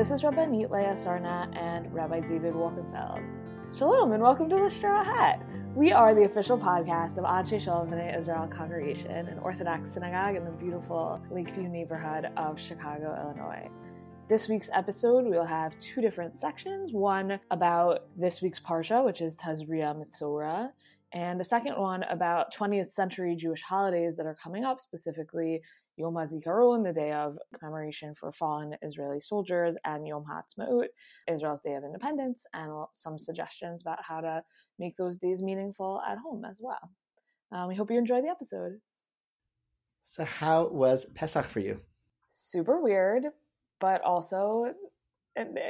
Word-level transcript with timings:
This 0.00 0.12
is 0.12 0.24
Rabbi 0.24 0.46
Leah 0.46 0.96
Sarna 0.96 1.54
and 1.54 1.92
Rabbi 1.92 2.20
David 2.20 2.54
Wolkenfeld. 2.54 3.22
Shalom 3.76 4.12
and 4.12 4.22
welcome 4.22 4.48
to 4.48 4.56
the 4.56 4.70
Straw 4.70 5.04
Hat. 5.04 5.46
We 5.76 5.92
are 5.92 6.14
the 6.14 6.24
official 6.24 6.56
podcast 6.56 7.18
of 7.18 7.24
Anshe 7.24 7.60
Shalom 7.60 7.90
B'nai 7.90 8.18
Israel 8.18 8.48
Congregation, 8.48 9.10
an 9.10 9.38
Orthodox 9.40 9.92
synagogue 9.92 10.36
in 10.36 10.46
the 10.46 10.52
beautiful 10.52 11.20
Lakeview 11.30 11.68
neighborhood 11.68 12.30
of 12.38 12.58
Chicago, 12.58 13.14
Illinois. 13.22 13.68
This 14.30 14.48
week's 14.48 14.70
episode, 14.72 15.26
we'll 15.26 15.44
have 15.44 15.78
two 15.80 16.00
different 16.00 16.38
sections. 16.38 16.94
One 16.94 17.38
about 17.50 18.06
this 18.16 18.40
week's 18.40 18.58
Parsha, 18.58 19.04
which 19.04 19.20
is 19.20 19.36
Tazria 19.36 19.94
Metzora, 19.94 20.70
and 21.12 21.38
the 21.38 21.44
second 21.44 21.74
one 21.74 22.04
about 22.04 22.54
20th 22.54 22.92
century 22.92 23.36
Jewish 23.36 23.60
holidays 23.60 24.16
that 24.16 24.24
are 24.24 24.38
coming 24.42 24.64
up, 24.64 24.80
specifically 24.80 25.60
Yom 26.00 26.14
HaZikaron, 26.14 26.82
the 26.82 26.92
day 26.92 27.12
of 27.12 27.38
commemoration 27.58 28.14
for 28.14 28.32
fallen 28.32 28.74
Israeli 28.80 29.20
soldiers, 29.20 29.76
and 29.84 30.06
Yom 30.06 30.24
HaAtzmaut, 30.24 30.86
Israel's 31.28 31.60
Day 31.60 31.74
of 31.74 31.84
Independence, 31.84 32.46
and 32.54 32.86
some 32.94 33.18
suggestions 33.18 33.82
about 33.82 33.98
how 34.02 34.22
to 34.22 34.42
make 34.78 34.96
those 34.96 35.16
days 35.16 35.42
meaningful 35.42 36.00
at 36.08 36.16
home 36.16 36.44
as 36.44 36.58
well. 36.60 36.90
Um, 37.52 37.68
we 37.68 37.74
hope 37.74 37.90
you 37.90 37.98
enjoy 37.98 38.22
the 38.22 38.28
episode. 38.28 38.80
So, 40.04 40.24
how 40.24 40.68
was 40.68 41.04
Pesach 41.04 41.46
for 41.46 41.60
you? 41.60 41.78
Super 42.32 42.80
weird, 42.80 43.24
but 43.78 44.00
also 44.02 44.72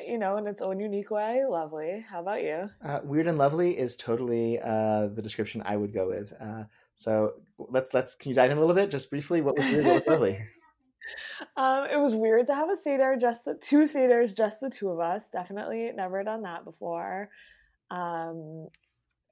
you 0.07 0.19
know, 0.19 0.37
in 0.37 0.47
its 0.47 0.62
own 0.62 0.80
unique 0.80 1.10
way, 1.10 1.43
lovely. 1.49 2.05
How 2.09 2.21
about 2.21 2.43
you? 2.43 2.71
Uh, 2.83 3.01
weird 3.05 3.27
and 3.27 3.38
lovely 3.38 3.79
is 3.79 3.95
totally 3.95 4.59
uh, 4.59 5.09
the 5.09 5.23
description 5.23 5.62
I 5.65 5.77
would 5.77 5.93
go 5.93 6.09
with. 6.09 6.33
Uh, 6.41 6.65
so 7.01 7.32
let's 7.56 7.95
let's 7.95 8.15
can 8.15 8.29
you 8.29 8.34
dive 8.34 8.51
in 8.51 8.59
a 8.59 8.60
little 8.60 8.76
bit, 8.76 8.90
just 8.90 9.09
briefly? 9.09 9.40
What 9.40 9.56
was 9.56 9.65
weird? 9.65 9.84
What 9.87 9.95
was 9.95 10.06
lovely? 10.06 10.38
Um, 11.57 11.88
it 11.90 11.98
was 11.98 12.15
weird 12.15 12.46
to 12.46 12.54
have 12.54 12.70
a 12.70 12.76
seder, 12.76 13.16
just 13.20 13.45
the 13.45 13.54
two 13.54 13.84
seders, 13.84 14.37
just 14.37 14.60
the 14.60 14.70
two 14.70 14.90
of 14.90 15.01
us. 15.01 15.24
Definitely 15.32 15.90
never 15.92 16.23
done 16.23 16.42
that 16.42 16.65
before. 16.65 17.30
Um, 17.90 18.68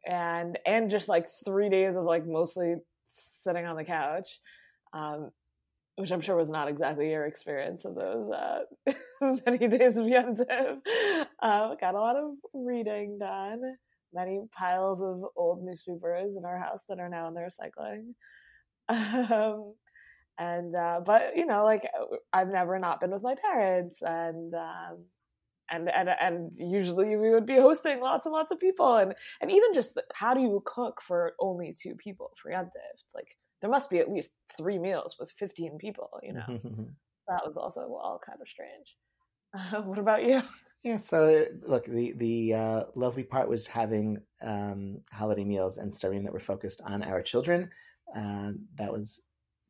and 0.05 0.59
and 0.67 0.91
just 0.91 1.09
like 1.09 1.29
three 1.45 1.69
days 1.69 1.97
of 1.97 2.03
like 2.03 2.27
mostly 2.27 2.77
sitting 3.05 3.65
on 3.65 3.77
the 3.77 3.85
couch. 3.85 4.41
Um, 4.93 5.31
which 5.95 6.11
I'm 6.11 6.23
sure 6.23 6.37
was 6.37 6.49
not 6.49 6.69
exactly 6.69 7.11
your 7.11 7.27
experience 7.27 7.85
of 7.85 7.95
those 7.95 8.33
uh, 8.33 8.61
many 9.47 9.69
days 9.69 9.99
of 9.99 10.07
Yontif. 10.07 10.79
Um, 11.41 11.77
got 11.81 11.95
a 11.95 12.01
lot 12.01 12.17
of 12.17 12.33
reading 12.55 13.19
done, 13.21 13.61
many 14.13 14.41
piles 14.53 15.03
of 15.03 15.23
old 15.37 15.63
newspapers 15.63 16.37
in 16.37 16.45
our 16.45 16.59
house 16.59 16.85
that 16.89 16.99
are 16.99 17.09
now 17.09 17.29
in 17.29 17.35
the 17.35 17.41
recycling. 17.41 18.15
Um, 18.91 19.75
and 20.39 20.75
uh, 20.75 21.01
but 21.05 21.37
you 21.37 21.45
know, 21.45 21.65
like 21.65 21.83
I've 22.33 22.49
never 22.49 22.79
not 22.79 23.01
been 23.01 23.11
with 23.11 23.23
my 23.23 23.35
parents, 23.35 24.01
and 24.03 24.55
um, 24.55 25.05
and 25.71 25.91
and 25.91 26.09
and 26.09 26.53
usually 26.57 27.17
we 27.17 27.31
would 27.31 27.45
be 27.45 27.57
hosting 27.57 28.01
lots 28.01 28.25
and 28.25 28.33
lots 28.33 28.53
of 28.53 28.61
people, 28.61 28.97
and 28.97 29.15
and 29.41 29.51
even 29.51 29.75
just 29.75 29.99
how 30.15 30.35
do 30.35 30.41
you 30.41 30.63
cook 30.65 31.03
for 31.03 31.33
only 31.41 31.75
two 31.81 31.95
people 31.97 32.31
for 32.41 32.53
Yontif? 32.53 32.71
It's 32.95 33.15
like 33.15 33.29
there 33.61 33.71
must 33.71 33.91
be 33.91 33.99
at 33.99 34.11
least 34.11 34.31
three 34.57 34.79
meals 34.79 35.17
with 35.19 35.31
15 35.33 35.79
people, 35.79 36.09
you 36.23 36.35
know. 36.35 36.47
that 37.29 37.45
was 37.45 37.57
also 37.57 37.81
all 37.81 38.21
kind 38.25 38.39
of 38.41 38.49
strange. 38.49 38.97
Uh, 39.55 39.83
what 39.89 39.99
about 39.99 40.25
you? 40.25 40.43
Yeah, 40.85 40.99
so 40.99 41.47
look, 41.63 41.87
the 41.87 42.13
the 42.13 42.55
uh, 42.55 42.85
lovely 42.95 43.25
part 43.25 43.49
was 43.49 43.67
having 43.67 44.19
um, 44.43 45.03
holiday 45.13 45.45
meals 45.45 45.77
and 45.79 45.93
studying 45.93 46.23
that 46.25 46.33
were 46.33 46.39
focused 46.39 46.81
on 46.85 47.03
our 47.03 47.21
children. 47.21 47.71
Uh, 48.15 48.53
that 48.77 48.93
was 48.93 49.21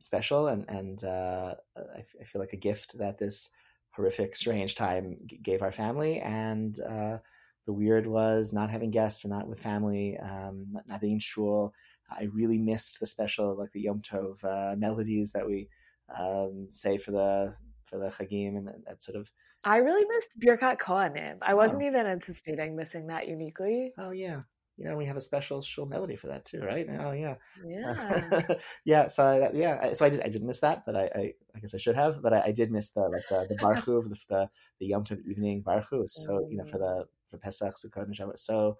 special, 0.00 0.48
and 0.48 0.68
and 0.68 1.02
uh, 1.04 1.54
I, 1.76 2.00
f- 2.00 2.14
I 2.20 2.24
feel 2.24 2.40
like 2.40 2.52
a 2.52 2.56
gift 2.58 2.98
that 2.98 3.16
this 3.18 3.48
horrific, 3.92 4.36
strange 4.36 4.74
time 4.74 5.16
g- 5.26 5.38
gave 5.38 5.62
our 5.62 5.72
family. 5.72 6.20
And 6.20 6.78
uh, 6.80 7.18
the 7.64 7.72
weird 7.72 8.06
was 8.06 8.52
not 8.52 8.70
having 8.70 8.90
guests 8.90 9.24
and 9.24 9.32
not 9.32 9.48
with 9.48 9.60
family, 9.60 10.18
um, 10.18 10.66
not, 10.72 10.86
not 10.88 11.00
being 11.00 11.14
in 11.14 11.18
shul. 11.20 11.72
I 12.10 12.24
really 12.24 12.58
missed 12.58 13.00
the 13.00 13.06
special, 13.06 13.56
like 13.56 13.72
the 13.72 13.80
Yom 13.80 14.02
Tov 14.02 14.44
uh, 14.44 14.76
melodies 14.76 15.32
that 15.32 15.46
we 15.46 15.68
um, 16.14 16.68
say 16.70 16.98
for 16.98 17.12
the 17.12 17.56
for 17.86 17.98
the 17.98 18.10
Chagim 18.10 18.58
and 18.58 18.68
that 18.86 19.02
sort 19.02 19.16
of. 19.16 19.30
I 19.64 19.78
really 19.78 20.04
missed 20.08 20.30
Birkat 20.38 20.78
Kohanim. 20.78 21.38
I 21.42 21.54
wasn't 21.54 21.82
oh. 21.82 21.86
even 21.86 22.06
anticipating 22.06 22.76
missing 22.76 23.06
that 23.08 23.28
uniquely. 23.28 23.92
Oh 23.98 24.10
yeah, 24.10 24.42
you 24.76 24.84
know 24.84 24.96
we 24.96 25.04
have 25.06 25.16
a 25.16 25.20
special 25.20 25.60
shul 25.62 25.86
melody 25.86 26.16
for 26.16 26.28
that 26.28 26.44
too, 26.44 26.60
right? 26.60 26.86
Oh 27.00 27.12
yeah, 27.12 27.34
yeah, 27.66 28.54
yeah. 28.84 29.06
So 29.08 29.24
I, 29.24 29.50
yeah, 29.52 29.92
so 29.92 30.06
I 30.06 30.10
did. 30.10 30.20
I 30.22 30.28
did 30.28 30.42
miss 30.42 30.60
that, 30.60 30.84
but 30.86 30.96
I, 30.96 31.10
I, 31.14 31.32
I 31.54 31.58
guess 31.60 31.74
I 31.74 31.78
should 31.78 31.96
have. 31.96 32.22
But 32.22 32.32
I, 32.32 32.42
I 32.46 32.52
did 32.52 32.70
miss 32.70 32.90
the 32.90 33.02
like 33.02 33.26
the, 33.28 33.46
the 33.48 33.56
Barchu 33.62 34.02
the, 34.02 34.16
the 34.28 34.50
the 34.80 34.86
Yom 34.86 35.04
Tov 35.04 35.24
evening 35.26 35.62
Barchu 35.62 36.08
So 36.08 36.46
you 36.48 36.56
know 36.56 36.64
for 36.64 36.82
oh. 36.82 36.86
the 36.86 37.08
for 37.30 37.38
Pesach 37.38 37.74
Sukkot 37.74 38.04
and 38.04 38.14
Shabbat. 38.14 38.38
So 38.38 38.78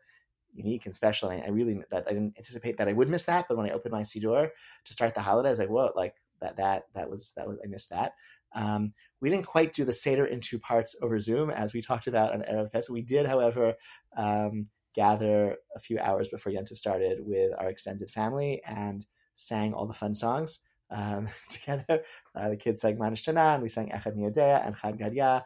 unique 0.55 0.87
and 0.87 0.95
special. 0.95 1.31
And 1.31 1.43
I 1.43 1.49
really 1.49 1.83
that 1.91 2.05
I 2.07 2.13
didn't 2.13 2.37
anticipate 2.37 2.77
that 2.79 2.89
I 2.89 2.93
would 2.93 3.09
miss 3.09 3.25
that, 3.25 3.47
but 3.49 3.57
when 3.57 3.69
I 3.69 3.73
opened 3.73 3.93
my 3.93 4.03
siddur 4.03 4.51
to 4.85 4.93
start 4.93 5.15
the 5.15 5.21
holiday, 5.21 5.49
I 5.49 5.53
was 5.53 5.59
like, 5.59 5.69
"Whoa!" 5.69 5.93
Like 5.95 6.15
that 6.41 6.57
that 6.57 6.85
that 6.95 7.09
was 7.09 7.33
that 7.37 7.47
was 7.47 7.59
I 7.65 7.69
missed 7.69 7.91
that. 7.91 8.13
Um, 8.55 8.93
we 9.21 9.31
didn't 9.31 9.47
quite 9.47 9.73
do 9.73 9.85
the 9.85 9.93
seder 9.93 10.27
in 10.27 10.41
two 10.41 10.59
parts 10.59 10.95
over 11.03 11.21
Zoom 11.21 11.51
as 11.51 11.75
we 11.75 11.83
talked 11.83 12.07
about 12.07 12.33
on 12.33 12.43
Erev 12.43 12.73
Pesach. 12.73 12.93
We 12.93 13.03
did, 13.03 13.27
however, 13.27 13.75
um, 14.17 14.69
gather 14.95 15.57
a 15.77 15.81
few 15.81 15.99
hours 15.99 16.29
before 16.29 16.53
Yontif 16.53 16.77
started 16.77 17.19
with 17.21 17.53
our 17.59 17.69
extended 17.69 18.11
family 18.11 18.63
and 18.67 19.07
sang 19.35 19.73
all 19.73 19.87
the 19.87 19.93
fun 19.93 20.15
songs 20.15 20.61
um, 20.91 21.29
together. 21.51 22.03
Uh, 22.35 22.49
the 22.51 22.57
kids 22.57 22.81
sang 22.81 22.99
Ma 22.99 23.07
Nishtana, 23.07 23.55
and 23.55 23.63
we 23.63 23.69
sang 23.69 23.91
Echad 23.91 24.17
Mi 24.17 24.25
Yodea 24.25 24.67
and 24.67 24.77
Chad 24.77 24.99
Gadya 24.99 25.43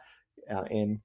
uh, 0.53 0.63
in 0.69 1.01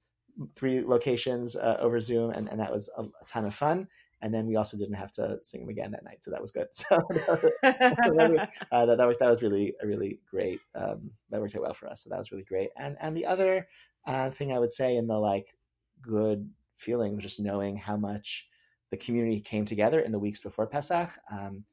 three 0.55 0.81
locations 0.81 1.55
uh, 1.55 1.77
over 1.79 1.99
Zoom, 1.99 2.31
and, 2.31 2.49
and 2.49 2.59
that 2.59 2.71
was 2.71 2.89
a, 2.97 3.03
a, 3.03 3.25
ton 3.27 3.45
of 3.45 3.53
fun. 3.53 3.87
And 4.21 4.33
then 4.33 4.47
we 4.47 4.57
also 4.57 4.77
didn't 4.77 4.95
have 4.95 5.11
to 5.13 5.39
sing 5.43 5.61
them 5.61 5.69
again 5.69 5.91
that 5.91 6.03
night, 6.03 6.23
so 6.23 6.31
that 6.31 6.41
was 6.41 6.51
good. 6.51 6.67
So 6.73 6.97
that, 7.09 8.49
uh, 8.71 8.85
that, 8.85 8.97
that, 8.97 9.07
was, 9.07 9.17
that 9.19 9.29
was 9.29 9.41
really 9.41 9.73
a 9.81 9.87
really 9.87 10.19
great. 10.29 10.59
Um, 10.75 11.11
that 11.29 11.39
worked 11.39 11.55
out 11.55 11.61
well 11.61 11.73
for 11.73 11.87
us. 11.87 12.03
So 12.03 12.09
that 12.09 12.19
was 12.19 12.31
really 12.31 12.43
great. 12.43 12.69
And 12.77 12.97
and 12.99 13.15
the 13.15 13.25
other 13.25 13.67
uh, 14.05 14.31
thing 14.31 14.51
I 14.51 14.59
would 14.59 14.71
say 14.71 14.97
in 14.97 15.07
the 15.07 15.17
like 15.17 15.55
good 16.01 16.49
feeling 16.77 17.15
was 17.15 17.23
just 17.23 17.39
knowing 17.39 17.77
how 17.77 17.97
much 17.97 18.47
the 18.91 18.97
community 18.97 19.39
came 19.39 19.65
together 19.65 19.99
in 19.99 20.11
the 20.11 20.19
weeks 20.19 20.41
before 20.41 20.67
Pesach. 20.67 21.09
Um, 21.31 21.63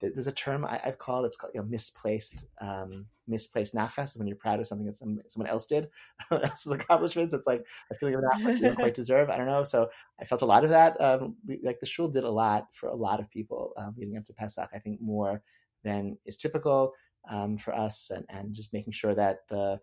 there's 0.00 0.26
a 0.26 0.32
term 0.32 0.64
I, 0.64 0.80
have 0.82 0.98
called 0.98 1.24
it's 1.24 1.36
called 1.36 1.52
you 1.54 1.60
know 1.60 1.66
misplaced 1.66 2.46
um, 2.60 3.06
misplaced 3.26 3.74
nachas 3.74 4.16
when 4.16 4.26
you're 4.26 4.36
proud 4.36 4.60
of 4.60 4.66
something 4.66 4.86
that 4.86 4.96
some, 4.96 5.18
someone 5.28 5.50
else 5.50 5.66
did 5.66 5.88
someone 6.28 6.46
else's 6.46 6.72
accomplishments 6.72 7.34
it's 7.34 7.46
like 7.46 7.66
feeling 7.98 8.14
of 8.14 8.20
nachas 8.20 8.56
you 8.56 8.62
don't 8.62 8.76
quite 8.76 8.94
deserve 9.02 9.30
I 9.30 9.36
don't 9.36 9.46
know 9.46 9.64
so 9.64 9.88
I 10.20 10.24
felt 10.24 10.42
a 10.42 10.46
lot 10.46 10.64
of 10.64 10.70
that 10.70 11.00
um, 11.00 11.36
like 11.62 11.80
the 11.80 11.86
shul 11.86 12.08
did 12.08 12.24
a 12.24 12.30
lot 12.30 12.66
for 12.72 12.88
a 12.88 12.94
lot 12.94 13.20
of 13.20 13.30
people 13.30 13.72
um, 13.76 13.94
leading 13.96 14.16
up 14.16 14.24
to 14.24 14.34
Pesach 14.34 14.68
I 14.74 14.78
think 14.78 15.00
more 15.00 15.42
than 15.82 16.18
is 16.26 16.36
typical 16.36 16.92
um, 17.28 17.58
for 17.58 17.74
us 17.74 18.10
and, 18.14 18.24
and 18.28 18.54
just 18.54 18.72
making 18.72 18.92
sure 18.92 19.14
that 19.14 19.48
the 19.48 19.80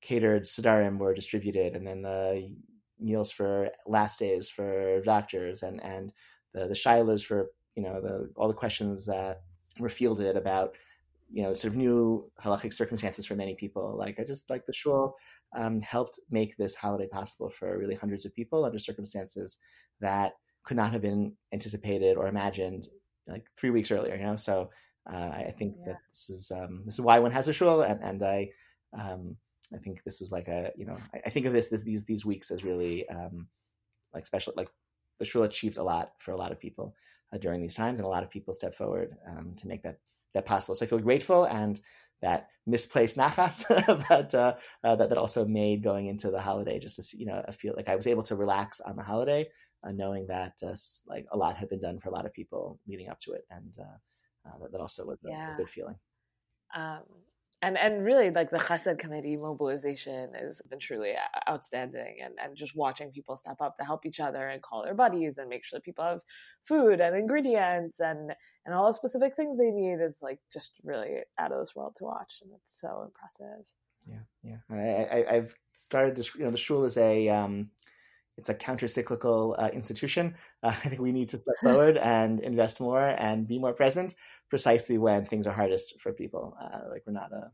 catered 0.00 0.44
sedarim 0.44 0.98
were 0.98 1.14
distributed 1.14 1.76
and 1.76 1.86
then 1.86 2.02
the 2.02 2.50
meals 2.98 3.30
for 3.30 3.70
last 3.86 4.18
days 4.18 4.48
for 4.48 5.00
doctors 5.02 5.62
and 5.62 5.82
and 5.82 6.12
the 6.52 6.66
the 6.66 6.74
shilas 6.74 7.24
for 7.24 7.50
you 7.76 7.82
know 7.82 8.00
the 8.00 8.30
all 8.36 8.48
the 8.48 8.54
questions 8.54 9.06
that 9.06 9.42
were 9.80 9.88
fielded 9.88 10.36
about 10.36 10.76
you 11.32 11.42
know 11.42 11.54
sort 11.54 11.72
of 11.72 11.76
new 11.76 12.30
halachic 12.42 12.72
circumstances 12.72 13.26
for 13.26 13.36
many 13.36 13.54
people. 13.54 13.96
Like 13.96 14.18
I 14.18 14.24
just 14.24 14.50
like 14.50 14.66
the 14.66 14.72
shul 14.72 15.14
um, 15.56 15.80
helped 15.80 16.20
make 16.30 16.56
this 16.56 16.74
holiday 16.74 17.08
possible 17.08 17.50
for 17.50 17.78
really 17.78 17.94
hundreds 17.94 18.24
of 18.24 18.34
people 18.34 18.64
under 18.64 18.78
circumstances 18.78 19.58
that 20.00 20.32
could 20.64 20.76
not 20.76 20.92
have 20.92 21.02
been 21.02 21.32
anticipated 21.52 22.16
or 22.16 22.26
imagined 22.26 22.88
like 23.26 23.46
three 23.56 23.70
weeks 23.70 23.90
earlier. 23.90 24.16
You 24.16 24.24
know, 24.24 24.36
so 24.36 24.70
uh, 25.10 25.30
I 25.32 25.54
think 25.56 25.76
yeah. 25.78 25.92
that 25.92 25.98
this 26.10 26.30
is 26.30 26.50
um, 26.50 26.82
this 26.84 26.94
is 26.94 27.00
why 27.00 27.18
one 27.18 27.32
has 27.32 27.48
a 27.48 27.52
shul, 27.52 27.82
and 27.82 28.02
and 28.02 28.22
I 28.22 28.48
um, 28.98 29.36
I 29.74 29.78
think 29.78 30.02
this 30.02 30.20
was 30.20 30.32
like 30.32 30.48
a 30.48 30.72
you 30.76 30.86
know 30.86 30.96
I, 31.14 31.20
I 31.26 31.30
think 31.30 31.46
of 31.46 31.52
this, 31.52 31.68
this 31.68 31.82
these 31.82 32.04
these 32.04 32.26
weeks 32.26 32.50
as 32.50 32.64
really 32.64 33.08
um, 33.08 33.46
like 34.12 34.26
special 34.26 34.52
like 34.56 34.68
the 35.18 35.24
shul 35.24 35.44
achieved 35.44 35.78
a 35.78 35.82
lot 35.82 36.12
for 36.18 36.32
a 36.32 36.36
lot 36.36 36.52
of 36.52 36.58
people 36.58 36.94
uh, 37.32 37.38
during 37.38 37.60
these 37.60 37.74
times, 37.74 37.98
and 37.98 38.06
a 38.06 38.08
lot 38.08 38.22
of 38.22 38.30
people 38.30 38.54
stepped 38.54 38.74
forward 38.74 39.16
um, 39.26 39.54
to 39.56 39.68
make 39.68 39.82
that 39.82 39.98
that 40.34 40.46
possible. 40.46 40.74
So 40.74 40.84
I 40.84 40.88
feel 40.88 40.98
grateful 40.98 41.44
and 41.44 41.80
that 42.22 42.48
misplaced 42.66 43.16
nachas 43.16 43.66
that, 44.08 44.34
uh, 44.34 44.54
uh, 44.84 44.96
that 44.96 45.08
that 45.08 45.18
also 45.18 45.44
made 45.44 45.82
going 45.82 46.06
into 46.06 46.30
the 46.30 46.40
holiday 46.40 46.78
just 46.78 46.96
to 46.96 47.16
you 47.16 47.26
know 47.26 47.42
I 47.48 47.52
feel 47.52 47.74
like 47.76 47.88
I 47.88 47.96
was 47.96 48.06
able 48.06 48.22
to 48.24 48.36
relax 48.36 48.80
on 48.80 48.96
the 48.96 49.02
holiday, 49.02 49.48
uh, 49.84 49.92
knowing 49.92 50.26
that 50.26 50.54
uh, 50.62 50.74
like 51.06 51.26
a 51.32 51.36
lot 51.36 51.56
had 51.56 51.68
been 51.68 51.80
done 51.80 51.98
for 51.98 52.10
a 52.10 52.12
lot 52.12 52.26
of 52.26 52.32
people 52.32 52.78
leading 52.86 53.08
up 53.08 53.20
to 53.20 53.32
it, 53.32 53.44
and 53.50 53.74
uh, 53.78 54.48
uh, 54.48 54.58
that, 54.60 54.72
that, 54.72 54.80
also 54.80 55.04
was 55.04 55.18
a, 55.24 55.30
a 55.30 55.56
good 55.56 55.70
feeling. 55.70 55.96
Um, 56.74 57.02
and 57.62 57.76
and 57.76 58.04
really 58.04 58.30
like 58.30 58.50
the 58.50 58.58
chesed 58.58 58.98
committee 58.98 59.36
mobilization 59.36 60.32
has 60.34 60.62
been 60.70 60.78
truly 60.78 61.12
outstanding 61.48 62.16
and, 62.24 62.34
and 62.42 62.56
just 62.56 62.74
watching 62.74 63.10
people 63.10 63.36
step 63.36 63.60
up 63.60 63.76
to 63.76 63.84
help 63.84 64.06
each 64.06 64.20
other 64.20 64.48
and 64.48 64.62
call 64.62 64.82
their 64.82 64.94
buddies 64.94 65.38
and 65.38 65.48
make 65.48 65.64
sure 65.64 65.78
that 65.78 65.84
people 65.84 66.04
have 66.04 66.20
food 66.64 67.00
and 67.00 67.16
ingredients 67.16 68.00
and 68.00 68.32
and 68.64 68.74
all 68.74 68.86
the 68.86 68.94
specific 68.94 69.36
things 69.36 69.58
they 69.58 69.70
need 69.70 70.00
is 70.00 70.16
like 70.22 70.38
just 70.52 70.74
really 70.82 71.18
out 71.38 71.52
of 71.52 71.60
this 71.60 71.74
world 71.74 71.94
to 71.96 72.04
watch 72.04 72.38
and 72.42 72.50
it's 72.54 72.80
so 72.80 73.02
impressive. 73.04 73.64
Yeah 74.06 74.24
yeah. 74.42 74.56
I, 74.70 75.18
I, 75.18 75.36
i've 75.36 75.54
started 75.72 76.16
to, 76.16 76.38
you 76.38 76.44
know, 76.44 76.50
the 76.50 76.56
shul 76.56 76.84
is 76.84 76.96
a, 76.96 77.28
um, 77.28 77.70
it's 78.36 78.48
a 78.48 78.54
counter-cyclical 78.54 79.56
uh, 79.58 79.68
institution. 79.72 80.34
Uh, 80.62 80.68
I 80.84 80.88
think 80.88 81.00
we 81.00 81.12
need 81.12 81.28
to 81.30 81.38
step 81.38 81.54
forward 81.62 81.96
and 81.98 82.40
invest 82.40 82.80
more 82.80 83.06
and 83.06 83.46
be 83.46 83.58
more 83.58 83.72
present, 83.72 84.14
precisely 84.48 84.98
when 84.98 85.24
things 85.24 85.46
are 85.46 85.52
hardest 85.52 86.00
for 86.00 86.12
people. 86.12 86.56
Uh, 86.60 86.90
like 86.90 87.02
we're 87.06 87.12
not 87.12 87.32
a, 87.32 87.50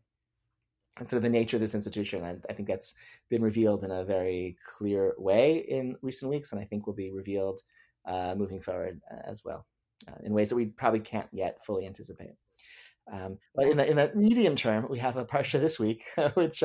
and 0.99 1.09
sort 1.09 1.19
of 1.19 1.23
the 1.25 1.29
nature 1.29 1.57
of 1.57 1.61
this 1.61 1.75
institution. 1.75 2.25
I, 2.25 2.37
I, 2.49 2.55
think 2.55 2.69
that's 2.69 2.95
been 3.29 3.43
revealed 3.43 3.85
in 3.85 3.91
a 3.91 4.05
very 4.05 4.57
clear 4.67 5.15
way 5.19 5.59
in 5.59 5.97
recent 6.01 6.31
weeks, 6.31 6.53
and 6.53 6.61
I 6.61 6.65
think 6.65 6.87
will 6.87 6.95
be 6.95 7.13
revealed 7.13 7.61
uh, 8.07 8.35
moving 8.37 8.61
forward 8.61 9.01
uh, 9.13 9.29
as 9.29 9.43
well 9.45 9.67
uh, 10.09 10.15
in 10.25 10.33
ways 10.33 10.49
that 10.49 10.57
we 10.57 10.67
probably 10.67 11.01
can't 11.01 11.29
yet 11.33 11.65
fully 11.65 11.87
anticipate. 11.87 12.35
Um, 13.13 13.39
but 13.55 13.69
in 13.69 13.77
the 13.77 13.89
in 13.89 13.97
the 13.97 14.11
medium 14.15 14.57
term, 14.57 14.87
we 14.89 14.99
have 14.99 15.17
a 15.17 15.25
parsha 15.25 15.61
this 15.61 15.79
week, 15.79 16.03
which 16.35 16.63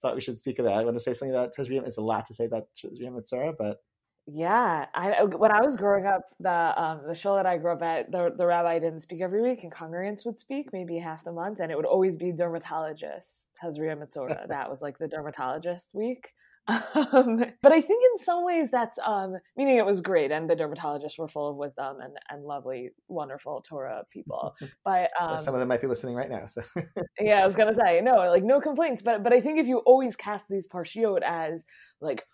thought 0.00 0.14
we 0.14 0.20
should 0.20 0.36
speak 0.36 0.58
about. 0.58 0.74
I 0.74 0.84
want 0.84 0.96
to 0.96 1.00
say 1.00 1.12
something 1.12 1.34
about 1.34 1.54
Tezrium. 1.54 1.86
It's 1.86 1.98
a 1.98 2.02
lot 2.02 2.26
to 2.26 2.34
say 2.34 2.46
about 2.46 2.68
Tezrium 2.74 3.16
and 3.16 3.26
Sarah, 3.26 3.52
but 3.56 3.78
yeah, 4.26 4.86
I 4.94 5.24
when 5.24 5.50
I 5.50 5.60
was 5.60 5.76
growing 5.76 6.06
up, 6.06 6.22
the 6.38 6.80
um, 6.80 7.00
the 7.06 7.14
show 7.14 7.34
that 7.36 7.46
I 7.46 7.56
grew 7.56 7.72
up 7.72 7.82
at, 7.82 8.12
the 8.12 8.32
the 8.36 8.46
rabbi 8.46 8.78
didn't 8.78 9.00
speak 9.00 9.20
every 9.22 9.42
week, 9.42 9.64
and 9.64 9.72
congregants 9.72 10.24
would 10.24 10.38
speak 10.38 10.72
maybe 10.72 10.98
half 10.98 11.24
the 11.24 11.32
month, 11.32 11.58
and 11.60 11.72
it 11.72 11.76
would 11.76 11.86
always 11.86 12.16
be 12.16 12.30
dermatologist 12.30 13.48
Tazria 13.62 13.96
Metzora. 13.96 14.46
that 14.48 14.70
was 14.70 14.82
like 14.82 14.98
the 14.98 15.08
dermatologist 15.08 15.90
week. 15.94 16.32
Um, 17.12 17.44
but 17.62 17.72
I 17.72 17.80
think 17.80 18.02
in 18.12 18.24
some 18.24 18.44
ways 18.44 18.70
that's 18.70 18.98
um, 19.04 19.34
meaning 19.56 19.78
it 19.78 19.86
was 19.86 20.00
great, 20.00 20.30
and 20.30 20.48
the 20.48 20.54
dermatologists 20.54 21.18
were 21.18 21.28
full 21.28 21.50
of 21.50 21.56
wisdom 21.56 21.96
and, 22.00 22.12
and 22.28 22.44
lovely, 22.44 22.90
wonderful 23.08 23.64
Torah 23.68 24.04
people. 24.12 24.54
But 24.84 25.10
um, 25.20 25.38
some 25.38 25.54
of 25.54 25.60
them 25.60 25.68
might 25.68 25.80
be 25.80 25.86
listening 25.86 26.14
right 26.14 26.30
now. 26.30 26.46
So 26.46 26.62
yeah, 27.20 27.42
I 27.42 27.46
was 27.46 27.56
gonna 27.56 27.74
say 27.74 28.00
no, 28.00 28.16
like 28.30 28.44
no 28.44 28.60
complaints. 28.60 29.02
But 29.02 29.22
but 29.22 29.32
I 29.32 29.40
think 29.40 29.58
if 29.58 29.66
you 29.66 29.78
always 29.78 30.16
cast 30.16 30.46
these 30.48 30.68
parshiot 30.68 31.22
as 31.22 31.62
like 32.00 32.24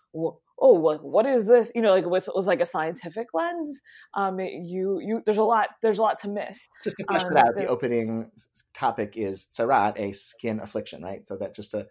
oh 0.59 0.73
what 0.73 1.03
what 1.03 1.25
is 1.25 1.45
this 1.45 1.71
you 1.75 1.81
know 1.81 1.91
like 1.91 2.05
with, 2.05 2.27
with 2.33 2.47
like 2.47 2.61
a 2.61 2.65
scientific 2.65 3.27
lens 3.33 3.79
um 4.15 4.39
you 4.39 4.99
you 4.99 5.21
there's 5.25 5.37
a 5.37 5.43
lot 5.43 5.69
there's 5.83 5.99
a 5.99 6.01
lot 6.01 6.19
to 6.19 6.29
miss 6.29 6.69
just 6.83 6.95
to 6.97 7.05
flesh 7.05 7.23
um, 7.25 7.31
it 7.31 7.37
out 7.37 7.55
the, 7.55 7.67
opening 7.67 8.31
topic 8.73 9.13
is 9.15 9.45
tzaraat 9.51 9.99
a 9.99 10.11
skin 10.13 10.59
affliction 10.59 11.03
right 11.03 11.27
so 11.27 11.37
that 11.37 11.53
just 11.53 11.71
to 11.71 11.85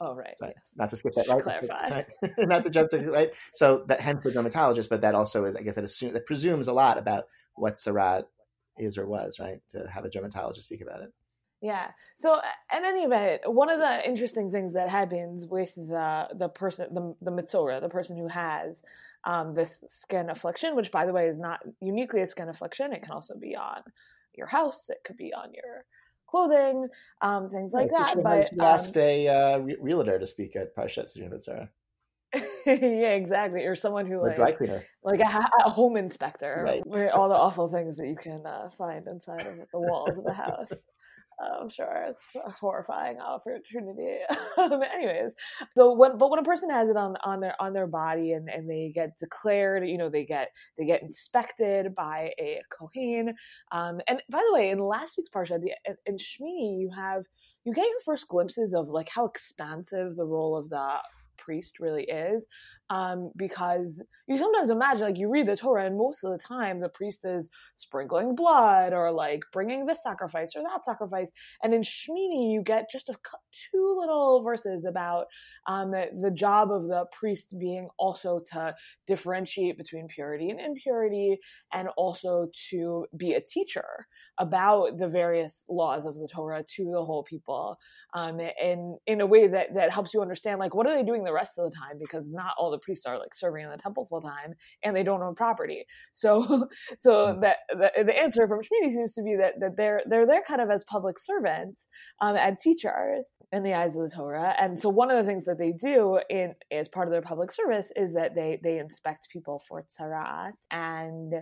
Oh 0.00 0.14
right. 0.14 0.34
yes. 0.40 0.72
Not 0.76 0.90
to 0.90 0.96
skip 0.96 1.14
that. 1.14 1.28
Right. 1.28 1.42
Clarify. 1.42 2.02
not 2.38 2.64
to 2.64 2.70
jump 2.70 2.90
to 2.90 3.10
right. 3.10 3.34
So 3.52 3.84
that 3.88 4.00
hence 4.00 4.22
the 4.24 4.32
dermatologist, 4.32 4.88
but 4.88 5.02
that 5.02 5.14
also 5.14 5.44
is, 5.44 5.54
I 5.54 5.62
guess, 5.62 5.74
that 5.74 5.84
assumes 5.84 6.14
that 6.14 6.26
presumes 6.26 6.68
a 6.68 6.72
lot 6.72 6.96
about 6.96 7.24
what 7.54 7.74
tzaraat 7.74 8.24
is 8.78 8.96
or 8.96 9.06
was, 9.06 9.38
right? 9.38 9.60
To 9.70 9.86
have 9.92 10.04
a 10.06 10.10
dermatologist 10.10 10.64
speak 10.64 10.80
about 10.80 11.02
it. 11.02 11.12
Yeah. 11.60 11.88
So, 12.16 12.40
in 12.74 12.84
any 12.86 13.02
event, 13.02 13.42
one 13.44 13.68
of 13.68 13.78
the 13.78 14.08
interesting 14.08 14.50
things 14.50 14.72
that 14.72 14.88
happens 14.88 15.44
with 15.46 15.74
the 15.74 16.28
the 16.34 16.48
person, 16.48 16.94
the 16.94 17.14
the 17.20 17.30
mitzora, 17.30 17.82
the 17.82 17.90
person 17.90 18.16
who 18.16 18.28
has 18.28 18.80
um, 19.24 19.54
this 19.54 19.84
skin 19.86 20.30
affliction, 20.30 20.74
which, 20.74 20.90
by 20.90 21.04
the 21.04 21.12
way, 21.12 21.26
is 21.26 21.38
not 21.38 21.60
uniquely 21.82 22.22
a 22.22 22.26
skin 22.26 22.48
affliction. 22.48 22.94
It 22.94 23.02
can 23.02 23.12
also 23.12 23.34
be 23.36 23.54
on 23.54 23.82
your 24.34 24.46
house. 24.46 24.88
It 24.88 25.02
could 25.04 25.18
be 25.18 25.34
on 25.34 25.52
your 25.52 25.84
clothing, 26.30 26.88
um, 27.20 27.48
things 27.48 27.72
like 27.72 27.90
that. 27.90 28.22
But 28.22 28.50
you 28.52 28.60
um, 28.60 28.66
asked 28.66 28.96
a 28.96 29.28
uh, 29.28 29.58
re- 29.58 29.76
realtor 29.80 30.18
to 30.18 30.26
speak 30.26 30.56
at 30.56 30.74
Parshat 30.74 31.12
Tzidun 31.12 31.40
Sarah. 31.40 31.70
yeah, 32.66 33.14
exactly. 33.14 33.64
Or 33.64 33.74
someone 33.74 34.06
who 34.06 34.18
or 34.18 34.28
like 34.28 34.36
dry 34.36 34.52
cleaner, 34.52 34.84
like 35.02 35.20
a, 35.20 35.48
a 35.64 35.70
home 35.70 35.96
inspector, 35.96 36.62
right? 36.64 37.10
All 37.10 37.28
the 37.28 37.34
awful 37.34 37.68
things 37.68 37.96
that 37.96 38.06
you 38.06 38.16
can 38.16 38.46
uh, 38.46 38.70
find 38.78 39.06
inside 39.06 39.46
of 39.46 39.56
the 39.56 39.80
walls 39.80 40.16
of 40.16 40.24
the 40.24 40.32
house. 40.32 40.70
I'm 41.40 41.68
sure 41.68 42.06
it's 42.08 42.26
a 42.36 42.50
horrifying 42.50 43.18
opportunity. 43.18 44.18
um, 44.58 44.82
anyways, 44.82 45.32
so 45.76 45.92
when 45.94 46.18
but 46.18 46.30
when 46.30 46.38
a 46.38 46.44
person 46.44 46.70
has 46.70 46.88
it 46.88 46.96
on 46.96 47.16
on 47.24 47.40
their 47.40 47.60
on 47.60 47.72
their 47.72 47.86
body 47.86 48.32
and, 48.32 48.48
and 48.48 48.68
they 48.68 48.92
get 48.94 49.18
declared, 49.18 49.88
you 49.88 49.98
know, 49.98 50.08
they 50.08 50.24
get 50.24 50.48
they 50.78 50.84
get 50.84 51.02
inspected 51.02 51.94
by 51.94 52.32
a 52.38 52.60
kohen. 52.70 53.34
Um, 53.72 54.00
and 54.08 54.22
by 54.30 54.42
the 54.46 54.54
way, 54.54 54.70
in 54.70 54.78
last 54.78 55.16
week's 55.16 55.30
parsha, 55.30 55.60
the, 55.60 55.72
in 56.06 56.16
Shmini, 56.16 56.80
you 56.80 56.90
have 56.94 57.24
you 57.64 57.72
get 57.72 57.86
your 57.86 58.00
first 58.04 58.28
glimpses 58.28 58.74
of 58.74 58.88
like 58.88 59.08
how 59.08 59.24
expansive 59.24 60.16
the 60.16 60.26
role 60.26 60.56
of 60.56 60.68
the 60.68 60.96
priest 61.50 61.80
really 61.80 62.04
is 62.04 62.46
um, 62.90 63.32
because 63.36 64.00
you 64.28 64.38
sometimes 64.38 64.70
imagine 64.70 65.02
like 65.02 65.18
you 65.18 65.28
read 65.28 65.48
the 65.48 65.56
torah 65.56 65.84
and 65.84 65.98
most 65.98 66.22
of 66.22 66.30
the 66.30 66.38
time 66.38 66.78
the 66.78 66.88
priest 66.90 67.18
is 67.24 67.48
sprinkling 67.74 68.36
blood 68.36 68.92
or 68.92 69.10
like 69.10 69.40
bringing 69.52 69.84
this 69.84 70.00
sacrifice 70.00 70.52
or 70.54 70.62
that 70.62 70.84
sacrifice 70.84 71.32
and 71.64 71.74
in 71.74 71.82
shmini 71.82 72.52
you 72.52 72.62
get 72.64 72.88
just 72.88 73.08
a 73.08 73.16
two 73.72 73.96
little 73.98 74.44
verses 74.44 74.84
about 74.84 75.26
um, 75.66 75.90
the 75.90 76.30
job 76.32 76.70
of 76.70 76.84
the 76.84 77.04
priest 77.10 77.52
being 77.58 77.88
also 77.98 78.40
to 78.52 78.72
differentiate 79.08 79.76
between 79.76 80.06
purity 80.06 80.50
and 80.50 80.60
impurity 80.60 81.36
and 81.72 81.88
also 81.96 82.46
to 82.70 83.06
be 83.16 83.32
a 83.32 83.40
teacher 83.40 84.06
about 84.40 84.98
the 84.98 85.08
various 85.08 85.64
laws 85.68 86.04
of 86.04 86.14
the 86.14 86.26
torah 86.26 86.64
to 86.76 86.90
the 86.92 87.04
whole 87.04 87.22
people 87.22 87.76
um, 88.14 88.40
in 88.40 88.96
in 89.06 89.20
a 89.20 89.26
way 89.26 89.46
that 89.46 89.68
that 89.74 89.92
helps 89.92 90.12
you 90.12 90.20
understand 90.20 90.58
like 90.58 90.74
what 90.74 90.86
are 90.86 90.94
they 90.94 91.04
doing 91.04 91.22
the 91.22 91.32
rest 91.32 91.58
of 91.58 91.70
the 91.70 91.76
time 91.76 91.98
because 92.00 92.30
not 92.30 92.54
all 92.58 92.70
the 92.70 92.78
priests 92.78 93.06
are 93.06 93.18
like 93.18 93.34
serving 93.34 93.64
in 93.64 93.70
the 93.70 93.76
temple 93.76 94.06
full 94.06 94.20
time 94.20 94.54
and 94.82 94.96
they 94.96 95.02
don't 95.02 95.22
own 95.22 95.34
property. 95.34 95.84
So 96.12 96.66
so 96.98 97.34
hmm. 97.34 97.40
that 97.40 97.56
the, 97.68 97.90
the 98.04 98.16
answer 98.16 98.46
from 98.46 98.60
Shmini 98.60 98.92
seems 98.92 99.14
to 99.14 99.22
be 99.22 99.36
that 99.36 99.54
that 99.60 99.76
they're 99.76 100.02
they're 100.06 100.26
there 100.26 100.42
kind 100.46 100.60
of 100.60 100.70
as 100.70 100.84
public 100.84 101.18
servants 101.18 101.86
um, 102.20 102.36
and 102.36 102.58
teachers 102.58 103.30
in 103.52 103.62
the 103.62 103.74
eyes 103.74 103.96
of 103.96 104.02
the 104.02 104.14
Torah. 104.14 104.54
And 104.60 104.80
so 104.80 104.88
one 104.88 105.10
of 105.10 105.16
the 105.16 105.30
things 105.30 105.44
that 105.44 105.58
they 105.58 105.72
do 105.72 106.20
in 106.28 106.54
as 106.70 106.88
part 106.88 107.08
of 107.08 107.12
their 107.12 107.22
public 107.22 107.52
service 107.52 107.92
is 107.96 108.14
that 108.14 108.34
they 108.34 108.58
they 108.62 108.78
inspect 108.78 109.28
people 109.32 109.62
for 109.68 109.84
tzaraat 109.98 110.52
and 110.70 111.34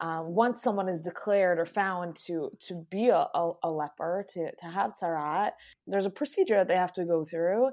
um, 0.00 0.34
once 0.34 0.62
someone 0.62 0.88
is 0.88 1.00
declared 1.00 1.58
or 1.58 1.66
found 1.66 2.16
to 2.26 2.50
to 2.68 2.86
be 2.90 3.08
a, 3.08 3.26
a, 3.34 3.52
a, 3.64 3.70
leper 3.70 4.24
to 4.30 4.50
to 4.58 4.66
have 4.66 4.94
tzaraat, 4.96 5.52
there's 5.86 6.06
a 6.06 6.10
procedure 6.10 6.56
that 6.56 6.68
they 6.68 6.76
have 6.76 6.92
to 6.94 7.04
go 7.04 7.24
through, 7.24 7.70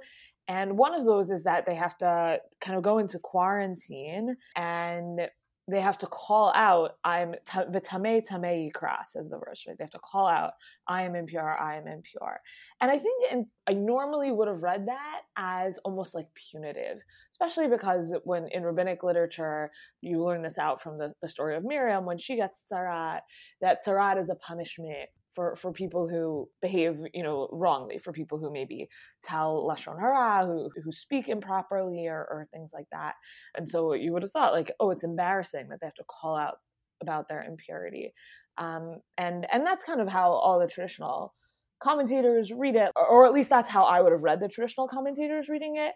and 0.47 0.77
one 0.77 0.93
of 0.93 1.05
those 1.05 1.29
is 1.29 1.43
that 1.43 1.65
they 1.65 1.75
have 1.75 1.97
to 1.97 2.39
kind 2.61 2.77
of 2.77 2.83
go 2.83 2.97
into 2.97 3.19
quarantine 3.19 4.35
and 4.55 5.21
they 5.69 5.81
have 5.81 5.97
to 5.97 6.07
call 6.07 6.53
out, 6.55 6.93
I'm 7.03 7.35
vitame 7.47 8.25
tame 8.25 8.41
yikra, 8.41 8.99
says 9.11 9.29
the 9.29 9.37
verse, 9.37 9.65
right? 9.67 9.77
They 9.77 9.83
have 9.83 9.91
to 9.91 9.99
call 9.99 10.25
out, 10.25 10.53
I 10.87 11.03
am 11.03 11.15
impure, 11.15 11.57
I 11.57 11.77
am 11.77 11.87
impure. 11.87 12.39
And 12.79 12.89
I 12.89 12.97
think 12.97 13.31
in, 13.31 13.47
I 13.67 13.73
normally 13.73 14.31
would 14.31 14.47
have 14.47 14.63
read 14.63 14.87
that 14.87 15.21
as 15.35 15.77
almost 15.79 16.15
like 16.15 16.27
punitive, 16.35 16.99
especially 17.33 17.67
because 17.67 18.13
when 18.23 18.47
in 18.53 18.63
rabbinic 18.63 19.03
literature, 19.03 19.71
you 20.01 20.23
learn 20.23 20.41
this 20.41 20.57
out 20.57 20.81
from 20.81 20.97
the, 20.97 21.13
the 21.21 21.27
story 21.27 21.57
of 21.57 21.65
Miriam, 21.65 22.05
when 22.05 22.17
she 22.17 22.37
gets 22.37 22.63
tzaraat, 22.71 23.21
that 23.59 23.85
tzaraat 23.85 24.21
is 24.21 24.29
a 24.29 24.35
punishment 24.35 25.09
for 25.37 25.55
for 25.55 25.71
people 25.71 26.09
who 26.09 26.49
behave 26.63 26.97
you 27.13 27.21
know 27.21 27.47
wrongly 27.51 27.99
for 27.99 28.11
people 28.11 28.39
who 28.39 28.51
maybe 28.51 28.89
tell 29.23 29.67
lashon 29.69 29.99
hara 29.99 30.43
who 30.47 30.67
who 30.83 30.91
speak 30.91 31.29
improperly 31.29 32.07
or, 32.07 32.21
or 32.31 32.47
things 32.51 32.71
like 32.73 32.87
that 32.91 33.13
and 33.55 33.69
so 33.69 33.93
you 33.93 34.11
would 34.11 34.23
have 34.23 34.31
thought 34.31 34.51
like 34.51 34.71
oh 34.79 34.89
it's 34.89 35.03
embarrassing 35.03 35.67
that 35.69 35.77
they 35.79 35.85
have 35.85 35.93
to 35.93 36.03
call 36.09 36.35
out 36.35 36.55
about 37.03 37.29
their 37.29 37.43
impurity 37.43 38.11
um, 38.57 38.95
and 39.19 39.45
and 39.51 39.63
that's 39.63 39.83
kind 39.83 40.01
of 40.01 40.09
how 40.09 40.31
all 40.31 40.59
the 40.59 40.65
traditional 40.65 41.35
commentators 41.79 42.51
read 42.51 42.75
it 42.75 42.91
or, 42.95 43.27
at 43.27 43.33
least 43.33 43.51
that's 43.51 43.69
how 43.69 43.83
I 43.83 44.01
would 44.01 44.11
have 44.11 44.23
read 44.23 44.39
the 44.39 44.47
traditional 44.47 44.87
commentators 44.87 45.47
reading 45.47 45.75
it 45.77 45.93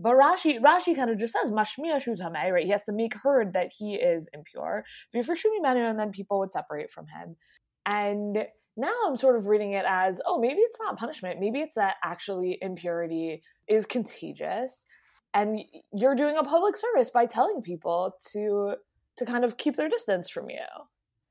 but 0.00 0.12
Rashi, 0.12 0.60
Rashi 0.60 0.94
kind 0.94 1.10
of 1.10 1.18
just 1.18 1.32
says 1.32 1.50
mashmiya 1.50 2.00
shutamei, 2.00 2.52
right? 2.52 2.64
He 2.64 2.70
has 2.70 2.84
to 2.84 2.92
make 2.92 3.14
heard 3.14 3.54
that 3.54 3.72
he 3.76 3.96
is 3.96 4.28
impure. 4.32 4.84
And 5.12 5.98
then 5.98 6.12
people 6.12 6.38
would 6.38 6.52
separate 6.52 6.92
from 6.92 7.06
him. 7.06 7.34
And 7.84 8.46
now 8.78 8.94
I'm 9.06 9.16
sort 9.16 9.36
of 9.36 9.46
reading 9.46 9.72
it 9.72 9.84
as, 9.86 10.20
oh, 10.24 10.40
maybe 10.40 10.60
it's 10.60 10.78
not 10.80 10.98
punishment. 10.98 11.40
Maybe 11.40 11.60
it's 11.60 11.74
that 11.74 11.96
actually 12.02 12.58
impurity 12.62 13.42
is 13.66 13.84
contagious 13.84 14.84
and 15.34 15.60
you're 15.92 16.14
doing 16.14 16.36
a 16.36 16.44
public 16.44 16.76
service 16.76 17.10
by 17.10 17.26
telling 17.26 17.62
people 17.62 18.14
to 18.32 18.74
to 19.18 19.26
kind 19.26 19.44
of 19.44 19.56
keep 19.56 19.76
their 19.76 19.88
distance 19.88 20.30
from 20.30 20.48
you. 20.48 20.64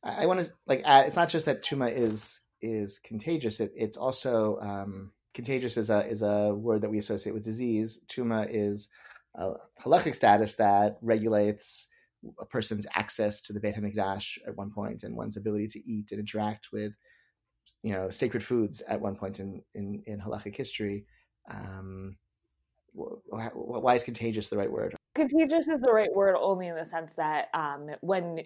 I 0.03 0.25
want 0.25 0.41
to 0.41 0.51
like 0.67 0.81
add, 0.85 1.07
it's 1.07 1.15
not 1.15 1.29
just 1.29 1.45
that 1.45 1.63
tuma 1.63 1.91
is 1.91 2.41
is 2.61 2.99
contagious. 2.99 3.59
It, 3.59 3.71
it's 3.75 3.97
also 3.97 4.59
um, 4.61 5.11
contagious 5.33 5.77
is 5.77 5.89
a 5.89 6.05
is 6.07 6.21
a 6.21 6.53
word 6.53 6.81
that 6.81 6.89
we 6.89 6.97
associate 6.97 7.33
with 7.33 7.43
disease. 7.43 7.99
Tuma 8.07 8.47
is 8.49 8.87
a 9.35 9.53
halachic 9.83 10.15
status 10.15 10.55
that 10.55 10.97
regulates 11.01 11.87
a 12.39 12.45
person's 12.45 12.87
access 12.95 13.41
to 13.41 13.53
the 13.53 13.59
Beit 13.59 13.75
Hamikdash 13.75 14.37
at 14.47 14.55
one 14.55 14.71
point 14.71 15.03
and 15.03 15.15
one's 15.15 15.37
ability 15.37 15.67
to 15.67 15.79
eat 15.87 16.11
and 16.11 16.19
interact 16.19 16.69
with 16.71 16.93
you 17.83 17.93
know 17.93 18.09
sacred 18.09 18.43
foods 18.43 18.81
at 18.87 18.99
one 18.99 19.15
point 19.15 19.39
in 19.39 19.61
in, 19.75 20.01
in 20.05 20.19
halachic 20.19 20.55
history. 20.55 21.05
Um, 21.49 22.17
why 22.93 23.95
is 23.95 24.03
contagious 24.03 24.47
the 24.47 24.57
right 24.57 24.71
word? 24.71 24.95
Contagious 25.15 25.67
is 25.67 25.81
the 25.81 25.91
right 25.91 26.13
word 26.13 26.35
only 26.39 26.67
in 26.67 26.75
the 26.75 26.85
sense 26.85 27.13
that 27.15 27.47
um, 27.53 27.87
when 28.01 28.41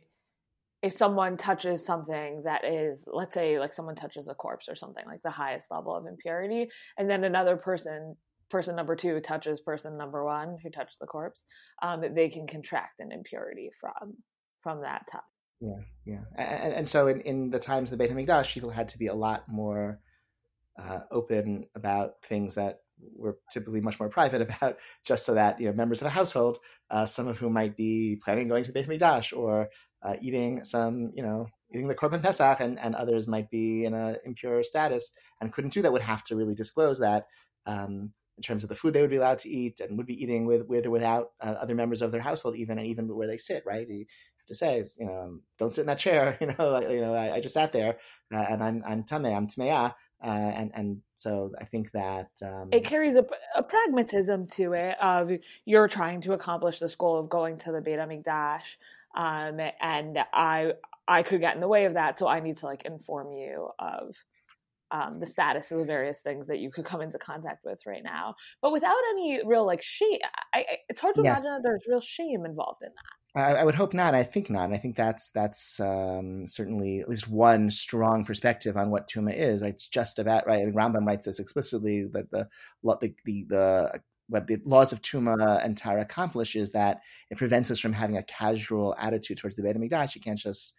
if 0.82 0.94
someone 0.94 1.38
touches 1.38 1.86
something 1.86 2.42
that 2.44 2.66
is, 2.66 3.04
let's 3.08 3.36
say, 3.36 3.60
like 3.60 3.72
someone 3.72 3.96
touches 3.96 4.28
a 4.28 4.34
corpse 4.34 4.68
or 4.68 4.76
something, 4.76 5.04
like 5.06 5.22
the 5.24 5.30
highest 5.30 5.70
level 5.70 5.96
of 5.96 6.08
impurity, 6.08 6.70
and 6.98 7.10
then 7.10 7.24
another 7.24 7.56
person 7.56 8.16
person 8.50 8.76
number 8.76 8.98
two 8.98 9.20
touches 9.22 9.62
person 9.62 9.98
number 9.98 10.26
one 10.26 10.58
who 10.62 10.70
touched 10.70 10.98
the 11.00 11.08
corpse, 11.08 11.44
um, 11.82 12.04
they 12.14 12.28
can 12.28 12.46
contract 12.48 13.00
an 13.00 13.12
impurity 13.12 13.70
from 13.80 14.16
from 14.62 14.82
that 14.82 15.04
touch. 15.12 15.22
Yeah, 15.62 15.80
yeah, 16.06 16.22
and, 16.36 16.74
and 16.74 16.88
so 16.88 17.08
in, 17.08 17.22
in 17.22 17.50
the 17.52 17.60
times 17.60 17.92
of 17.92 17.98
the 17.98 18.04
Beit 18.04 18.16
Hamikdash, 18.16 18.54
people 18.54 18.72
had 18.72 18.90
to 18.90 18.98
be 18.98 19.08
a 19.08 19.14
lot 19.14 19.44
more 19.48 20.00
uh, 20.80 21.02
open 21.12 21.68
about 21.76 22.24
things 22.24 22.56
that 22.56 22.80
were 23.16 23.38
typically 23.54 23.82
much 23.82 24.00
more 24.00 24.10
private 24.10 24.42
about, 24.62 24.78
just 25.06 25.26
so 25.26 25.36
that 25.36 25.60
you 25.60 25.68
know 25.68 25.74
members 25.74 26.02
of 26.02 26.06
the 26.06 26.10
household, 26.10 26.58
uh, 26.90 27.06
some 27.06 27.28
of 27.28 27.38
whom 27.38 27.54
might 27.54 27.78
be 27.78 28.20
planning 28.24 28.48
going 28.48 28.64
to 28.64 28.72
Beit 28.72 28.88
Hamikdash 28.88 29.38
or 29.38 29.70
uh, 30.04 30.16
eating 30.22 30.64
some, 30.64 31.12
you 31.16 31.24
know, 31.24 31.48
eating 31.72 31.88
the 31.88 31.96
Korban 31.96 32.22
Pesach, 32.22 32.60
and, 32.60 32.80
and 32.80 32.96
others 32.96 33.28
might 33.28 33.50
be 33.50 33.86
in 33.86 33.94
an 33.94 34.18
impure 34.26 34.64
status 34.64 35.12
and 35.40 35.52
couldn't 35.54 35.74
do 35.74 35.82
that, 35.82 35.94
would 35.94 36.02
have 36.02 36.24
to 36.24 36.36
really 36.36 36.56
disclose 36.56 37.00
that 37.00 37.28
um, 37.66 38.12
in 38.38 38.42
terms 38.44 38.64
of 38.64 38.70
the 38.70 38.76
food 38.76 38.94
they 38.94 39.02
would 39.02 39.12
be 39.12 39.18
allowed 39.18 39.40
to 39.40 39.50
eat 39.50 39.80
and 39.80 39.98
would 39.98 40.08
be 40.08 40.22
eating 40.22 40.46
with, 40.46 40.68
with 40.68 40.88
or 40.88 40.90
without 40.90 41.32
uh, 41.42 41.56
other 41.62 41.76
members 41.76 42.02
of 42.02 42.12
their 42.12 42.22
household, 42.22 42.56
even 42.56 42.80
and 42.80 42.88
even 42.88 43.08
where 43.08 43.28
they 43.28 43.38
sit. 43.38 43.64
Right, 43.66 43.88
to 44.52 44.58
say, 44.58 44.84
you 45.00 45.06
know, 45.06 45.40
don't 45.58 45.74
sit 45.74 45.82
in 45.82 45.88
that 45.88 46.00
chair. 46.00 46.38
You 46.42 46.48
know, 46.48 46.70
like, 46.70 46.90
you 46.90 47.02
know, 47.02 47.14
I, 47.14 47.36
I 47.36 47.40
just 47.40 47.54
sat 47.54 47.72
there 47.72 47.98
uh, 48.34 48.46
and 48.50 48.64
I'm 48.64 48.84
I'm 48.86 49.04
tameh, 49.04 49.36
I'm 49.36 49.48
tmeah, 49.48 49.94
uh, 50.24 50.28
and 50.28 50.72
and 50.74 50.98
so 51.18 51.52
I 51.60 51.66
think 51.66 51.92
that 51.92 52.30
um, 52.44 52.70
it 52.72 52.84
carries 52.84 53.16
a, 53.16 53.26
a, 53.56 53.64
pragmatism 53.64 54.48
to 54.54 54.74
it 54.74 54.96
of 55.02 55.32
you're 55.66 55.88
trying 55.88 56.22
to 56.22 56.34
accomplish 56.34 56.80
this 56.80 56.96
goal 56.96 57.20
of 57.20 57.30
going 57.30 57.58
to 57.60 57.72
the 57.72 57.82
Beit 57.82 58.00
Hamikdash, 58.00 58.78
um, 59.16 59.60
and 59.82 60.20
I 60.34 60.74
I 61.08 61.24
could 61.24 61.42
get 61.42 61.56
in 61.56 61.62
the 61.62 61.68
way 61.68 61.86
of 61.86 61.94
that, 61.94 62.20
so 62.20 62.28
I 62.28 62.40
need 62.40 62.58
to 62.58 62.66
like 62.66 62.84
inform 62.86 63.32
you 63.32 63.70
of 63.80 64.16
um, 64.92 65.20
the 65.20 65.26
status 65.26 65.72
of 65.72 65.80
the 65.80 65.86
various 65.86 66.20
things 66.20 66.48
that 66.48 66.60
you 66.60 66.70
could 66.70 66.86
come 66.86 67.02
into 67.02 67.18
contact 67.18 67.66
with 67.66 67.80
right 67.86 68.04
now, 68.04 68.36
but 68.62 68.72
without 68.72 68.98
any 69.12 69.42
real 69.46 69.66
like 69.66 69.82
shame. 69.82 70.20
I, 70.54 70.60
I, 70.60 70.78
it's 70.90 71.00
hard 71.00 71.16
to 71.16 71.24
yes. 71.24 71.40
imagine 71.40 71.56
that 71.56 71.64
there's 71.64 71.86
real 71.88 72.02
shame 72.02 72.46
involved 72.46 72.82
in 72.82 72.90
that. 72.90 73.40
I, 73.42 73.62
I, 73.62 73.64
would 73.64 73.76
hope 73.76 73.94
not. 73.94 74.14
I 74.14 74.24
think 74.24 74.50
not. 74.50 74.66
And 74.66 74.74
I 74.74 74.78
think 74.78 74.98
that's 74.98 75.30
that's 75.30 75.80
um, 75.80 76.46
certainly 76.46 77.00
at 77.00 77.08
least 77.08 77.30
one 77.30 77.72
strong 77.72 78.26
perspective 78.26 78.76
on 78.76 78.92
what 78.92 79.10
tuma 79.10 79.34
is. 79.34 79.62
Right? 79.62 79.74
It's 79.74 79.88
just 79.88 80.20
about 80.20 80.46
right. 80.46 80.62
I 80.62 80.66
mean, 80.66 80.74
Rambam 80.74 81.06
writes 81.06 81.26
this 81.26 81.40
explicitly 81.40 82.08
that 82.12 82.30
the 82.32 82.50
the 82.84 83.14
the, 83.24 83.46
the 83.48 84.02
what 84.32 84.48
the 84.48 84.58
laws 84.64 84.94
of 84.94 85.02
Tuma 85.02 85.64
and 85.64 85.76
Tahara 85.76 86.02
accomplish 86.02 86.56
is 86.56 86.72
that 86.72 87.02
it 87.30 87.38
prevents 87.38 87.70
us 87.70 87.80
from 87.80 87.92
having 87.92 88.18
a 88.18 88.24
casual 88.24 88.96
attitude 88.98 89.38
towards 89.38 89.58
the 89.58 89.62
Beit 89.62 89.76
HaMikdash. 89.76 90.16
You 90.16 90.22
can't 90.22 90.40
just, 90.40 90.74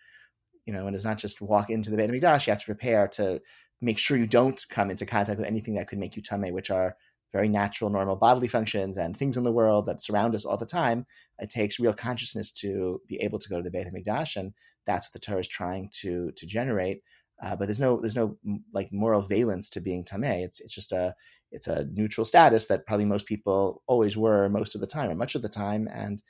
you 0.65 0.73
know, 0.73 0.87
and 0.87 0.97
it's 0.97 1.05
not 1.05 1.19
just 1.19 1.43
walk 1.43 1.69
into 1.69 1.91
the 1.91 1.99
Beit 1.99 2.11
HaMikdash. 2.11 2.47
You 2.47 2.53
have 2.53 2.61
to 2.61 2.67
prepare 2.67 3.09
to 3.09 3.43
make 3.83 3.99
sure 3.99 4.17
you 4.17 4.27
don't 4.27 4.65
come 4.71 4.91
into 4.91 5.05
contact 5.05 5.39
with 5.39 5.47
anything 5.47 5.75
that 5.75 5.89
could 5.89 5.99
make 5.99 6.17
you 6.17 6.23
Tame, 6.23 6.53
which 6.55 6.71
are 6.71 6.97
very 7.33 7.49
natural, 7.49 7.91
normal 7.91 8.17
bodily 8.17 8.49
functions 8.49 8.97
and 8.97 9.17
things 9.17 9.37
in 9.37 9.43
the 9.43 9.53
world 9.53 9.87
that 9.87 10.03
surround 10.03 10.35
us 10.35 10.45
all 10.45 10.57
the 10.57 10.67
time. 10.67 11.07
It 11.39 11.51
takes 11.51 11.81
real 11.81 11.95
consciousness 11.95 12.53
to 12.53 13.01
be 13.09 13.21
able 13.21 13.39
to 13.39 13.49
go 13.49 13.57
to 13.57 13.63
the 13.63 13.71
Beit 13.71 13.87
Hamikdash, 13.87 14.37
and 14.37 14.53
that's 14.87 15.07
what 15.07 15.13
the 15.15 15.19
Torah 15.19 15.41
is 15.41 15.49
trying 15.49 15.89
to 16.01 16.31
to 16.33 16.47
generate. 16.47 17.03
Uh, 17.43 17.57
but 17.57 17.67
there's 17.67 17.81
no 17.81 18.01
there's 18.01 18.17
no 18.17 18.39
like 18.73 18.93
moral 18.93 19.23
valence 19.23 19.69
to 19.71 19.81
being 19.81 20.05
tame. 20.05 20.25
It's 20.25 20.61
it's 20.61 20.75
just 20.75 20.93
a 20.93 21.15
it's 21.51 21.67
a 21.67 21.87
neutral 21.93 22.25
status 22.25 22.67
that 22.67 22.87
probably 22.87 23.05
most 23.05 23.27
people 23.27 23.83
always 23.87 24.17
were 24.17 24.49
most 24.49 24.75
of 24.75 24.81
the 24.81 24.87
time 24.87 25.11
or 25.11 25.15
much 25.15 25.35
of 25.35 25.43
the 25.43 25.49
time, 25.49 25.89
and 25.93 26.23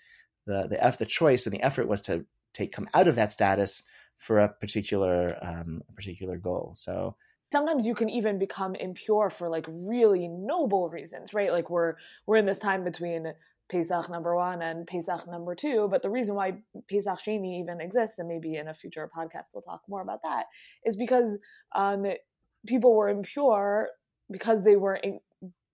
the 0.47 0.68
the 0.68 0.97
the 0.99 1.06
choice 1.06 1.47
and 1.47 1.54
the 1.54 1.62
effort 1.62 1.88
was 1.88 2.02
to 2.02 2.25
take 2.54 2.73
come 2.73 2.88
out 2.94 3.09
of 3.09 3.16
that 3.16 3.32
status 3.32 3.82
for 4.16 4.38
a 4.38 4.49
particular 4.49 5.37
um, 5.42 5.82
particular 5.94 6.38
goal. 6.38 6.75
So 6.76 7.16
sometimes 7.52 7.87
you 7.87 7.94
can 7.94 8.09
even 8.09 8.38
become 8.38 8.75
impure 8.75 9.30
for 9.30 9.49
like 9.49 9.66
really 9.68 10.26
noble 10.26 10.88
reasons, 10.88 11.35
right? 11.35 11.52
Like 11.52 11.71
we're 11.71 11.94
we're 12.26 12.38
in 12.38 12.47
this 12.47 12.59
time 12.59 12.82
between 12.82 13.35
Pesach 13.71 14.11
number 14.11 14.35
one 14.35 14.61
and 14.62 14.87
Pesach 14.87 15.26
number 15.28 15.54
two, 15.54 15.87
but 15.90 16.02
the 16.02 16.11
reason 16.11 16.35
why 16.35 16.54
Pesach 16.90 17.21
Sheni 17.21 17.61
even 17.61 17.80
exists, 17.80 18.18
and 18.18 18.28
maybe 18.28 18.56
in 18.56 18.68
a 18.68 18.75
future 18.75 19.09
podcast 19.16 19.44
we'll 19.52 19.62
talk 19.62 19.82
more 19.88 20.02
about 20.02 20.23
that, 20.25 20.47
is 20.85 20.97
because 20.97 21.38
um, 21.76 22.06
people 22.66 22.94
were 22.97 23.09
impure 23.09 23.88
because 24.30 24.64
they 24.64 24.76
were. 24.76 24.97
In, 24.97 25.21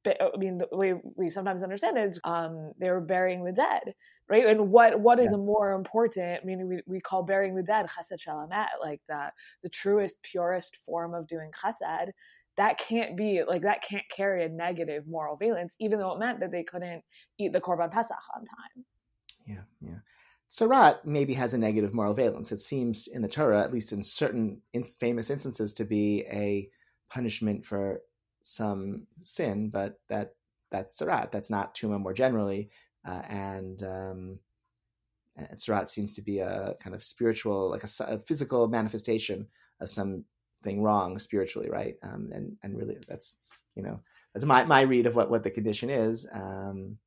I 0.06 0.38
mean, 0.38 0.58
the 0.58 0.68
way 0.72 0.94
we 1.16 1.28
sometimes 1.28 1.62
understand 1.62 1.98
it 1.98 2.08
is 2.08 2.20
um, 2.24 2.72
they 2.80 2.88
were 2.88 3.00
burying 3.00 3.44
the 3.44 3.52
dead, 3.52 3.94
right? 4.28 4.46
And 4.46 4.70
what 4.70 5.00
what 5.00 5.18
is 5.18 5.30
yeah. 5.30 5.36
a 5.36 5.38
more 5.38 5.72
important? 5.72 6.40
I 6.42 6.44
mean, 6.44 6.68
we, 6.68 6.80
we 6.86 7.00
call 7.00 7.22
burying 7.22 7.54
the 7.54 7.62
dead 7.62 7.86
chesed 7.86 8.20
shel 8.20 8.48
emet, 8.48 8.66
like 8.80 9.00
the 9.08 9.30
the 9.62 9.68
truest, 9.68 10.16
purest 10.22 10.76
form 10.76 11.14
of 11.14 11.26
doing 11.26 11.50
chesed. 11.62 12.10
That 12.56 12.78
can't 12.78 13.16
be 13.16 13.42
like 13.44 13.62
that 13.62 13.82
can't 13.82 14.08
carry 14.14 14.44
a 14.44 14.48
negative 14.48 15.06
moral 15.06 15.36
valence, 15.36 15.74
even 15.78 15.98
though 15.98 16.12
it 16.12 16.18
meant 16.18 16.40
that 16.40 16.50
they 16.50 16.64
couldn't 16.64 17.02
eat 17.38 17.52
the 17.52 17.60
korban 17.60 17.90
pesach 17.90 18.16
on 18.34 18.44
time. 18.44 18.84
Yeah, 19.46 19.62
yeah. 19.80 19.98
Tzaraat 20.50 21.04
maybe 21.04 21.34
has 21.34 21.54
a 21.54 21.58
negative 21.58 21.92
moral 21.92 22.14
valence. 22.14 22.52
It 22.52 22.60
seems 22.60 23.06
in 23.06 23.22
the 23.22 23.28
Torah, 23.28 23.62
at 23.62 23.72
least 23.72 23.92
in 23.92 24.02
certain 24.02 24.60
in- 24.72 24.82
famous 24.82 25.30
instances, 25.30 25.74
to 25.74 25.84
be 25.84 26.24
a 26.30 26.68
punishment 27.10 27.64
for 27.64 28.00
some 28.42 29.06
sin, 29.20 29.70
but 29.70 30.00
that 30.08 30.34
that's 30.70 30.98
Tzaraat. 30.98 31.30
That's 31.30 31.50
not 31.50 31.74
Tuma 31.74 32.00
more 32.00 32.14
generally 32.14 32.70
uh, 33.08 33.22
and 33.28 33.82
um, 33.82 34.38
and 35.36 35.48
Tzaraat 35.58 35.88
seems 35.88 36.14
to 36.14 36.22
be 36.22 36.40
a 36.40 36.74
kind 36.80 36.94
of 36.94 37.02
spiritual, 37.02 37.70
like 37.70 37.84
a, 37.84 37.88
a 38.00 38.18
physical 38.20 38.68
manifestation 38.68 39.46
of 39.80 39.88
something 39.88 40.82
wrong 40.82 41.18
spiritually, 41.18 41.70
right? 41.70 41.94
Um, 42.02 42.30
and 42.32 42.56
and 42.62 42.76
really, 42.76 42.98
that's 43.08 43.36
you 43.76 43.82
know 43.82 44.00
that's 44.34 44.44
my 44.44 44.64
my 44.64 44.82
read 44.82 45.06
of 45.06 45.14
what 45.14 45.30
what 45.30 45.42
the 45.42 45.50
condition 45.50 45.90
is. 45.90 46.26
Um, 46.32 46.98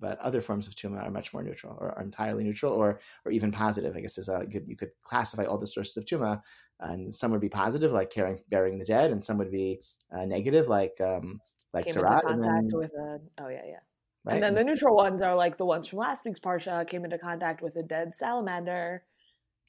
but 0.00 0.18
other 0.18 0.42
forms 0.42 0.68
of 0.68 0.74
tuma 0.74 1.02
are 1.02 1.10
much 1.10 1.32
more 1.32 1.42
neutral, 1.42 1.76
or 1.80 1.92
are 1.98 2.04
entirely 2.04 2.44
neutral, 2.44 2.72
or 2.72 3.00
or 3.24 3.32
even 3.32 3.50
positive. 3.50 3.96
I 3.96 4.00
guess 4.00 4.18
is 4.18 4.28
a 4.28 4.46
good. 4.46 4.64
You 4.68 4.76
could 4.76 4.90
classify 5.02 5.44
all 5.44 5.58
the 5.58 5.66
sources 5.66 5.96
of 5.96 6.04
tuma, 6.04 6.40
and 6.80 7.12
some 7.12 7.32
would 7.32 7.40
be 7.40 7.48
positive, 7.48 7.90
like 7.90 8.10
caring, 8.10 8.38
burying 8.48 8.78
the 8.78 8.84
dead, 8.84 9.10
and 9.10 9.24
some 9.24 9.38
would 9.38 9.50
be 9.50 9.80
uh, 10.12 10.24
negative, 10.24 10.68
like 10.68 11.00
um, 11.00 11.40
like 11.72 11.86
Came 11.86 11.94
Tzaraat. 11.94 12.22
Into 12.22 12.42
contact 12.42 12.70
then, 12.70 12.78
with 12.78 12.92
a 12.92 13.20
oh 13.40 13.48
yeah 13.48 13.64
yeah 13.66 13.80
Right? 14.28 14.34
And 14.34 14.42
then 14.42 14.54
the 14.54 14.62
neutral 14.62 14.94
ones 14.94 15.22
are 15.22 15.34
like 15.34 15.56
the 15.56 15.64
ones 15.64 15.86
from 15.86 16.00
last 16.00 16.22
week's 16.26 16.38
Parsha 16.38 16.86
came 16.86 17.02
into 17.02 17.16
contact 17.16 17.62
with 17.62 17.76
a 17.76 17.82
dead 17.82 18.14
salamander. 18.14 19.02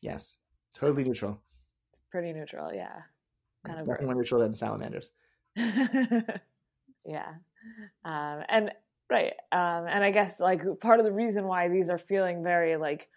Yes, 0.01 0.37
totally 0.73 1.05
neutral. 1.05 1.39
It's 1.93 2.01
pretty 2.11 2.33
neutral, 2.33 2.73
yeah. 2.73 3.03
Kind 3.65 3.79
of 3.79 3.87
nothing 3.87 4.07
more 4.07 4.15
neutral 4.15 4.41
than 4.41 4.53
salamanders. 4.53 5.13
yeah, 5.55 7.35
um, 8.03 8.43
and 8.49 8.71
right, 9.09 9.33
um, 9.53 9.85
and 9.87 10.03
I 10.03 10.11
guess 10.11 10.41
like 10.41 10.61
part 10.81 10.99
of 10.99 11.05
the 11.05 11.13
reason 11.13 11.45
why 11.45 11.69
these 11.69 11.89
are 11.89 11.97
feeling 11.97 12.43
very 12.43 12.75
like 12.75 13.07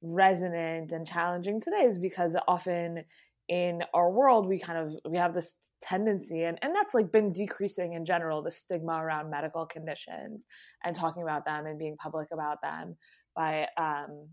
resonant 0.00 0.92
and 0.92 1.06
challenging 1.06 1.60
today 1.60 1.82
is 1.82 1.98
because 1.98 2.34
often 2.48 3.04
in 3.48 3.82
our 3.94 4.10
world 4.10 4.46
we 4.46 4.58
kind 4.58 4.78
of 4.78 5.10
we 5.10 5.16
have 5.16 5.32
this 5.32 5.54
tendency 5.80 6.44
and 6.44 6.58
and 6.62 6.74
that's 6.74 6.94
like 6.94 7.12
been 7.12 7.32
decreasing 7.32 7.92
in 7.92 8.04
general 8.04 8.42
the 8.42 8.50
stigma 8.50 8.92
around 8.92 9.30
medical 9.30 9.64
conditions 9.66 10.44
and 10.84 10.96
talking 10.96 11.22
about 11.22 11.44
them 11.44 11.66
and 11.66 11.78
being 11.78 11.96
public 11.96 12.28
about 12.32 12.60
them. 12.62 12.96
By 13.34 13.68
um 13.76 14.28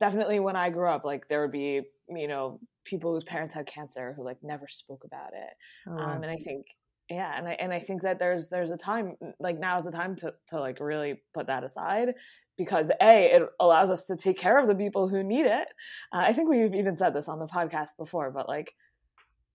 definitely 0.00 0.40
when 0.40 0.56
i 0.56 0.70
grew 0.70 0.88
up 0.88 1.04
like 1.04 1.28
there 1.28 1.42
would 1.42 1.52
be 1.52 1.82
you 2.08 2.28
know 2.28 2.58
people 2.84 3.14
whose 3.14 3.24
parents 3.24 3.54
had 3.54 3.66
cancer 3.66 4.14
who 4.16 4.24
like 4.24 4.38
never 4.42 4.66
spoke 4.68 5.04
about 5.04 5.30
it. 5.32 5.54
Oh, 5.88 5.98
um 5.98 6.22
and 6.22 6.30
i 6.30 6.36
think 6.36 6.66
yeah 7.08 7.36
and 7.36 7.46
i 7.46 7.52
and 7.52 7.72
i 7.72 7.78
think 7.78 8.02
that 8.02 8.18
there's 8.18 8.48
there's 8.48 8.70
a 8.70 8.76
time 8.76 9.16
like 9.38 9.58
now 9.58 9.78
is 9.78 9.84
the 9.84 9.92
time 9.92 10.16
to 10.16 10.32
to 10.48 10.60
like 10.60 10.80
really 10.80 11.20
put 11.34 11.46
that 11.46 11.64
aside 11.64 12.14
because 12.62 12.90
a 13.00 13.36
it 13.36 13.42
allows 13.58 13.90
us 13.90 14.04
to 14.04 14.16
take 14.16 14.38
care 14.38 14.58
of 14.58 14.66
the 14.66 14.74
people 14.74 15.08
who 15.08 15.22
need 15.22 15.46
it. 15.46 15.68
Uh, 16.12 16.22
i 16.28 16.32
think 16.32 16.48
we've 16.48 16.74
even 16.74 16.96
said 16.96 17.14
this 17.14 17.28
on 17.28 17.38
the 17.38 17.46
podcast 17.46 17.88
before 17.98 18.30
but 18.30 18.48
like 18.48 18.72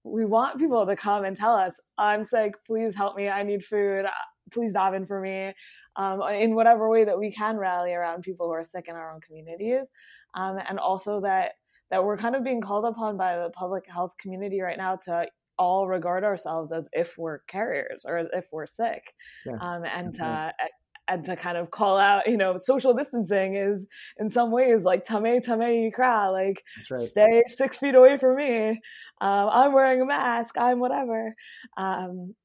we 0.03 0.23
want 0.25 0.59
people 0.59 0.85
to 0.85 0.95
come 0.95 1.23
and 1.25 1.37
tell 1.37 1.55
us 1.55 1.79
i'm 1.97 2.23
sick 2.23 2.53
please 2.65 2.95
help 2.95 3.15
me 3.15 3.27
i 3.27 3.43
need 3.43 3.63
food 3.63 4.05
please 4.51 4.73
daven 4.73 5.07
for 5.07 5.21
me 5.21 5.53
um, 5.95 6.21
in 6.21 6.55
whatever 6.55 6.89
way 6.89 7.03
that 7.05 7.17
we 7.17 7.31
can 7.31 7.57
rally 7.57 7.93
around 7.93 8.23
people 8.23 8.47
who 8.47 8.53
are 8.53 8.63
sick 8.63 8.87
in 8.87 8.95
our 8.95 9.13
own 9.13 9.21
communities. 9.21 9.87
Um, 10.33 10.57
and 10.67 10.79
also 10.79 11.21
that 11.21 11.53
that 11.91 12.03
we're 12.03 12.17
kind 12.17 12.35
of 12.35 12.43
being 12.43 12.61
called 12.61 12.85
upon 12.85 13.15
by 13.15 13.37
the 13.37 13.51
public 13.51 13.83
health 13.87 14.13
community 14.17 14.59
right 14.59 14.77
now 14.77 14.95
to 14.95 15.27
all 15.57 15.87
regard 15.87 16.23
ourselves 16.23 16.71
as 16.71 16.89
if 16.91 17.15
we're 17.17 17.39
carriers 17.47 18.03
or 18.05 18.17
as 18.17 18.27
if 18.33 18.47
we're 18.51 18.65
sick. 18.65 19.13
Yeah. 19.45 19.53
um, 19.61 19.83
and 19.85 20.13
to 20.15 20.53
and 21.07 21.23
to 21.25 21.35
kind 21.35 21.57
of 21.57 21.71
call 21.71 21.97
out, 21.97 22.27
you 22.27 22.37
know, 22.37 22.57
social 22.57 22.93
distancing 22.93 23.55
is 23.55 23.85
in 24.17 24.29
some 24.29 24.51
ways 24.51 24.83
like 24.83 25.05
tame 25.05 25.41
tame 25.41 25.59
yikra, 25.59 26.31
like 26.31 26.63
right. 26.89 27.09
stay 27.09 27.43
six 27.47 27.77
feet 27.77 27.95
away 27.95 28.17
from 28.17 28.37
me. 28.37 28.69
Um, 29.21 29.49
I'm 29.51 29.73
wearing 29.73 30.01
a 30.01 30.05
mask. 30.05 30.57
I'm 30.57 30.79
whatever. 30.79 31.35
Um, 31.77 32.35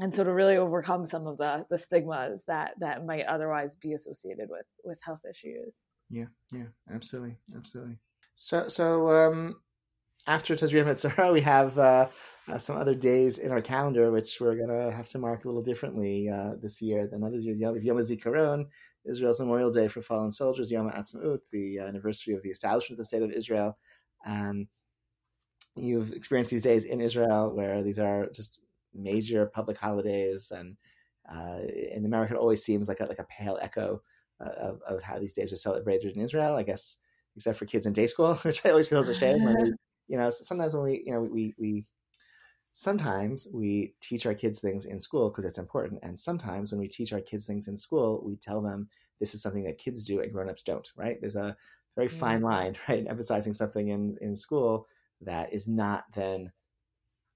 and 0.00 0.14
so 0.14 0.22
to 0.24 0.32
really 0.32 0.56
overcome 0.56 1.06
some 1.06 1.26
of 1.26 1.38
the 1.38 1.64
the 1.70 1.78
stigmas 1.78 2.42
that 2.46 2.74
that 2.80 3.04
might 3.04 3.26
otherwise 3.26 3.76
be 3.76 3.94
associated 3.94 4.48
with 4.48 4.66
with 4.84 4.98
health 5.02 5.20
issues. 5.28 5.76
Yeah, 6.10 6.26
yeah, 6.52 6.66
absolutely, 6.92 7.36
absolutely. 7.56 7.98
So 8.34 8.68
so 8.68 9.08
um, 9.08 9.56
after 10.28 10.54
Tazria 10.54 10.84
Metzora, 10.84 11.32
we 11.32 11.40
have 11.40 11.76
uh, 11.78 12.08
uh, 12.48 12.58
some 12.58 12.76
other 12.76 12.94
days 12.94 13.38
in 13.38 13.50
our 13.50 13.62
calendar, 13.62 14.12
which 14.12 14.40
we're 14.40 14.56
gonna 14.56 14.90
have 14.92 15.08
to 15.08 15.18
mark 15.18 15.44
a 15.44 15.48
little 15.48 15.62
differently 15.62 16.28
uh, 16.28 16.52
this 16.60 16.82
year 16.82 17.08
than 17.08 17.24
others. 17.24 17.46
Yom, 17.46 17.80
Yom 17.80 17.96
HaZikaron, 17.96 18.66
Israel's 19.06 19.40
Memorial 19.40 19.72
Day 19.72 19.88
for 19.88 20.02
Fallen 20.02 20.30
Soldiers, 20.30 20.70
Yom 20.70 20.90
HaAtzmaut, 20.90 21.48
the 21.50 21.78
anniversary 21.78 22.34
of 22.34 22.42
the 22.42 22.50
establishment 22.50 22.98
of 23.00 23.04
the 23.04 23.04
state 23.06 23.22
of 23.22 23.30
Israel. 23.30 23.78
Um, 24.26 24.68
you've 25.76 26.12
experienced 26.12 26.50
these 26.50 26.62
days 26.62 26.84
in 26.84 27.00
Israel 27.00 27.56
where 27.56 27.82
these 27.82 27.98
are 27.98 28.28
just 28.34 28.60
major 28.94 29.46
public 29.46 29.78
holidays, 29.78 30.52
and 30.54 30.76
uh, 31.26 31.60
in 31.94 32.04
America, 32.04 32.34
it 32.34 32.38
always 32.38 32.62
seems 32.62 32.86
like 32.86 33.00
a, 33.00 33.06
like 33.06 33.18
a 33.18 33.26
pale 33.30 33.58
echo 33.62 34.02
uh, 34.44 34.50
of, 34.50 34.82
of 34.82 35.02
how 35.02 35.18
these 35.18 35.32
days 35.32 35.54
are 35.54 35.56
celebrated 35.56 36.14
in 36.14 36.22
Israel. 36.22 36.54
I 36.54 36.64
guess, 36.64 36.98
except 37.34 37.58
for 37.58 37.64
kids 37.64 37.86
in 37.86 37.94
day 37.94 38.06
school, 38.06 38.34
which 38.42 38.66
I 38.66 38.70
always 38.70 38.88
feel 38.88 39.00
is 39.00 39.08
a 39.08 39.14
shame. 39.14 39.42
When 39.42 39.74
you 40.08 40.16
know, 40.16 40.30
sometimes 40.30 40.74
when 40.74 40.84
we, 40.84 41.02
you 41.06 41.12
know, 41.12 41.20
we 41.20 41.54
we 41.58 41.84
sometimes 42.72 43.46
we 43.52 43.94
teach 44.00 44.26
our 44.26 44.34
kids 44.34 44.60
things 44.60 44.86
in 44.86 44.98
school 44.98 45.30
because 45.30 45.44
it's 45.44 45.58
important, 45.58 46.00
and 46.02 46.18
sometimes 46.18 46.72
when 46.72 46.80
we 46.80 46.88
teach 46.88 47.12
our 47.12 47.20
kids 47.20 47.46
things 47.46 47.68
in 47.68 47.76
school, 47.76 48.22
we 48.24 48.36
tell 48.36 48.60
them 48.60 48.88
this 49.20 49.34
is 49.34 49.42
something 49.42 49.64
that 49.64 49.78
kids 49.78 50.04
do 50.04 50.20
and 50.20 50.32
grown-ups 50.32 50.62
don't. 50.62 50.90
Right? 50.96 51.18
There's 51.20 51.36
a 51.36 51.56
very 51.96 52.08
fine 52.08 52.42
line, 52.42 52.76
right? 52.88 53.06
Emphasizing 53.08 53.52
something 53.52 53.88
in 53.88 54.16
in 54.20 54.36
school 54.36 54.86
that 55.20 55.52
is 55.52 55.68
not 55.68 56.04
then 56.14 56.52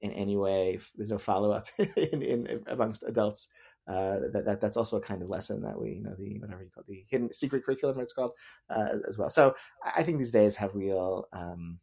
in 0.03 0.13
any 0.13 0.37
way 0.37 0.79
there's 0.97 1.11
no 1.11 1.19
follow-up 1.19 1.67
in, 1.97 2.23
in, 2.23 2.65
amongst 2.67 3.05
adults 3.05 3.49
uh, 3.89 4.19
that, 4.33 4.45
that 4.45 4.61
that's 4.61 4.77
also 4.77 4.97
a 4.97 5.01
kind 5.01 5.23
of 5.23 5.29
lesson 5.29 5.63
that 5.63 5.81
we 5.81 5.91
you 5.91 6.03
know 6.03 6.15
the 6.19 6.39
whatever 6.41 6.63
you 6.63 6.71
call 6.71 6.83
it, 6.83 6.89
the 6.89 7.05
hidden 7.09 7.33
secret 7.33 7.65
curriculum 7.65 7.99
it's 8.01 8.13
called 8.13 8.33
uh, 8.71 8.89
as 9.09 9.17
well 9.17 9.31
so 9.31 9.55
i 9.97 10.03
think 10.03 10.19
these 10.19 10.33
days 10.33 10.55
have 10.57 10.75
real 10.75 11.27
um, 11.33 11.79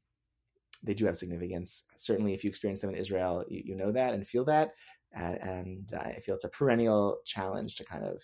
they 0.83 0.93
do 0.93 1.05
have 1.05 1.17
significance. 1.17 1.83
Certainly 1.98 2.33
if 2.33 2.43
you 2.43 2.50
experience 2.50 2.81
them 2.81 2.91
in 2.91 2.95
israel 2.95 3.45
you, 3.50 3.62
you 3.65 3.75
know 3.75 3.91
that 3.91 4.13
and 4.13 4.25
feel 4.27 4.45
that 4.45 4.74
and, 5.13 5.38
and 5.41 5.93
i 6.00 6.19
feel 6.21 6.36
it's 6.36 6.45
a 6.45 6.50
perennial 6.50 7.17
challenge 7.25 7.75
to 7.75 7.83
kind 7.83 8.05
of 8.05 8.24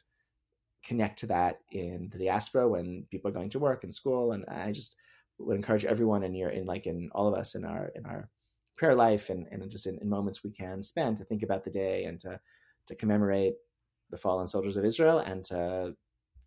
connect 0.83 1.17
to 1.19 1.25
that 1.25 1.59
in 1.71 2.09
the 2.12 2.19
diaspora 2.19 2.67
when 2.67 3.05
people 3.09 3.29
are 3.29 3.33
going 3.33 3.50
to 3.50 3.59
work 3.59 3.83
and 3.83 3.93
school 3.93 4.33
and 4.33 4.45
i 4.47 4.71
just 4.71 4.95
would 5.39 5.55
encourage 5.55 5.83
everyone 5.83 6.24
in 6.24 6.33
your 6.35 6.50
in 6.50 6.65
like 6.65 6.85
in 6.85 7.09
all 7.13 7.27
of 7.27 7.33
us 7.33 7.55
in 7.55 7.65
our 7.65 7.91
in 7.95 8.05
our 8.05 8.29
prayer 8.77 8.93
life 8.93 9.29
and, 9.29 9.47
and 9.51 9.69
just 9.69 9.88
in, 9.88 9.97
in 10.00 10.09
moments 10.09 10.43
we 10.43 10.51
can 10.51 10.83
spend 10.83 11.17
to 11.17 11.24
think 11.25 11.43
about 11.43 11.63
the 11.63 11.71
day 11.71 12.03
and 12.03 12.19
to 12.19 12.39
to 12.85 12.95
commemorate 12.95 13.55
the 14.12 14.17
fallen 14.17 14.47
soldiers 14.47 14.77
of 14.77 14.85
Israel 14.85 15.19
and 15.19 15.43
to 15.45 15.95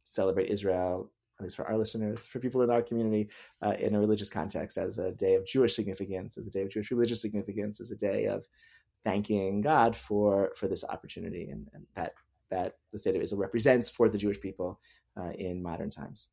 celebrate 0.06 0.50
Israel, 0.50 1.10
at 1.38 1.44
least 1.44 1.56
for 1.56 1.66
our 1.66 1.76
listeners, 1.76 2.26
for 2.26 2.40
people 2.40 2.62
in 2.62 2.70
our 2.70 2.82
community, 2.82 3.30
uh, 3.62 3.74
in 3.78 3.94
a 3.94 4.00
religious 4.00 4.28
context, 4.28 4.76
as 4.76 4.98
a 4.98 5.12
day 5.12 5.34
of 5.34 5.46
Jewish 5.46 5.74
significance, 5.74 6.36
as 6.36 6.46
a 6.46 6.50
day 6.50 6.62
of 6.62 6.70
Jewish 6.70 6.90
religious 6.90 7.22
significance, 7.22 7.80
as 7.80 7.90
a 7.90 7.96
day 7.96 8.26
of 8.26 8.46
thanking 9.04 9.60
God 9.60 9.94
for 9.94 10.50
for 10.56 10.66
this 10.66 10.84
opportunity 10.84 11.50
and, 11.50 11.68
and 11.72 11.86
that 11.94 12.14
that 12.50 12.76
the 12.92 12.98
state 12.98 13.14
of 13.14 13.22
Israel 13.22 13.40
represents 13.40 13.90
for 13.90 14.08
the 14.08 14.18
Jewish 14.18 14.40
people 14.40 14.80
uh, 15.16 15.30
in 15.38 15.62
modern 15.62 15.90
times. 15.90 16.30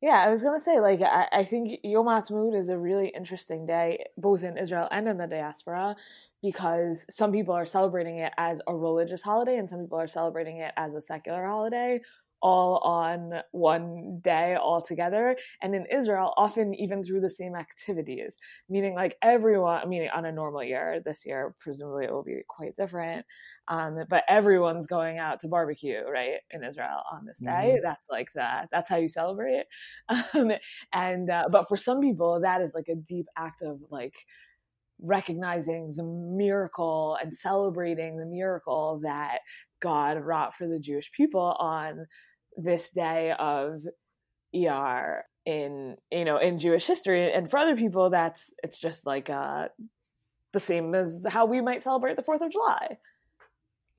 Yeah, 0.00 0.24
I 0.26 0.30
was 0.30 0.42
gonna 0.42 0.60
say, 0.60 0.80
like, 0.80 1.02
I, 1.02 1.28
I 1.30 1.44
think 1.44 1.80
Yom 1.84 2.06
Ha'atzmaut 2.06 2.58
is 2.58 2.70
a 2.70 2.78
really 2.78 3.08
interesting 3.08 3.66
day, 3.66 4.06
both 4.16 4.42
in 4.42 4.56
Israel 4.56 4.88
and 4.90 5.06
in 5.06 5.18
the 5.18 5.26
diaspora, 5.26 5.94
because 6.42 7.04
some 7.10 7.32
people 7.32 7.54
are 7.54 7.66
celebrating 7.66 8.16
it 8.16 8.32
as 8.38 8.60
a 8.66 8.74
religious 8.74 9.20
holiday 9.20 9.58
and 9.58 9.68
some 9.68 9.82
people 9.82 9.98
are 9.98 10.08
celebrating 10.08 10.56
it 10.56 10.72
as 10.78 10.94
a 10.94 11.02
secular 11.02 11.46
holiday 11.46 12.00
all 12.42 12.78
on 12.78 13.40
one 13.52 14.20
day 14.22 14.54
all 14.54 14.80
together 14.80 15.36
and 15.62 15.74
in 15.74 15.86
israel 15.86 16.32
often 16.36 16.74
even 16.74 17.02
through 17.02 17.20
the 17.20 17.30
same 17.30 17.54
activities 17.54 18.32
meaning 18.68 18.94
like 18.94 19.16
everyone 19.22 19.88
meaning 19.88 20.08
on 20.14 20.24
a 20.24 20.32
normal 20.32 20.62
year 20.62 21.00
this 21.04 21.24
year 21.26 21.54
presumably 21.60 22.04
it 22.04 22.12
will 22.12 22.22
be 22.22 22.40
quite 22.48 22.76
different 22.76 23.24
um, 23.68 24.00
but 24.08 24.24
everyone's 24.28 24.88
going 24.88 25.18
out 25.18 25.38
to 25.40 25.48
barbecue 25.48 26.00
right 26.12 26.40
in 26.50 26.64
israel 26.64 27.02
on 27.12 27.24
this 27.24 27.38
day. 27.38 27.74
Mm-hmm. 27.74 27.84
that's 27.84 28.10
like 28.10 28.32
that 28.32 28.68
that's 28.72 28.90
how 28.90 28.96
you 28.96 29.08
celebrate. 29.08 29.64
Um, 30.34 30.52
and 30.92 31.30
uh, 31.30 31.44
but 31.50 31.68
for 31.68 31.76
some 31.76 32.00
people 32.00 32.40
that 32.40 32.60
is 32.60 32.74
like 32.74 32.88
a 32.88 32.94
deep 32.94 33.26
act 33.36 33.62
of 33.62 33.78
like 33.90 34.14
recognizing 35.00 35.92
the 35.96 36.02
miracle 36.02 37.16
and 37.22 37.36
celebrating 37.36 38.16
the 38.16 38.26
miracle 38.26 39.00
that 39.02 39.38
God 39.80 40.18
wrought 40.18 40.54
for 40.54 40.66
the 40.66 40.78
Jewish 40.78 41.10
people 41.12 41.56
on 41.58 42.06
this 42.56 42.90
day 42.90 43.32
of 43.38 43.82
ER 44.54 45.24
in 45.46 45.96
you 46.10 46.24
know 46.24 46.36
in 46.36 46.58
Jewish 46.58 46.86
history 46.86 47.32
and 47.32 47.50
for 47.50 47.58
other 47.58 47.76
people 47.76 48.10
that's 48.10 48.52
it's 48.62 48.78
just 48.78 49.06
like 49.06 49.30
uh 49.30 49.68
the 50.52 50.60
same 50.60 50.94
as 50.94 51.20
how 51.28 51.46
we 51.46 51.60
might 51.60 51.82
celebrate 51.82 52.16
the 52.16 52.22
4th 52.22 52.44
of 52.44 52.52
July. 52.52 52.98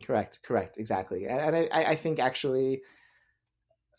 Correct, 0.04 0.40
correct, 0.44 0.78
exactly. 0.78 1.26
And, 1.26 1.40
and 1.40 1.70
I, 1.72 1.84
I 1.92 1.96
think 1.96 2.20
actually 2.20 2.82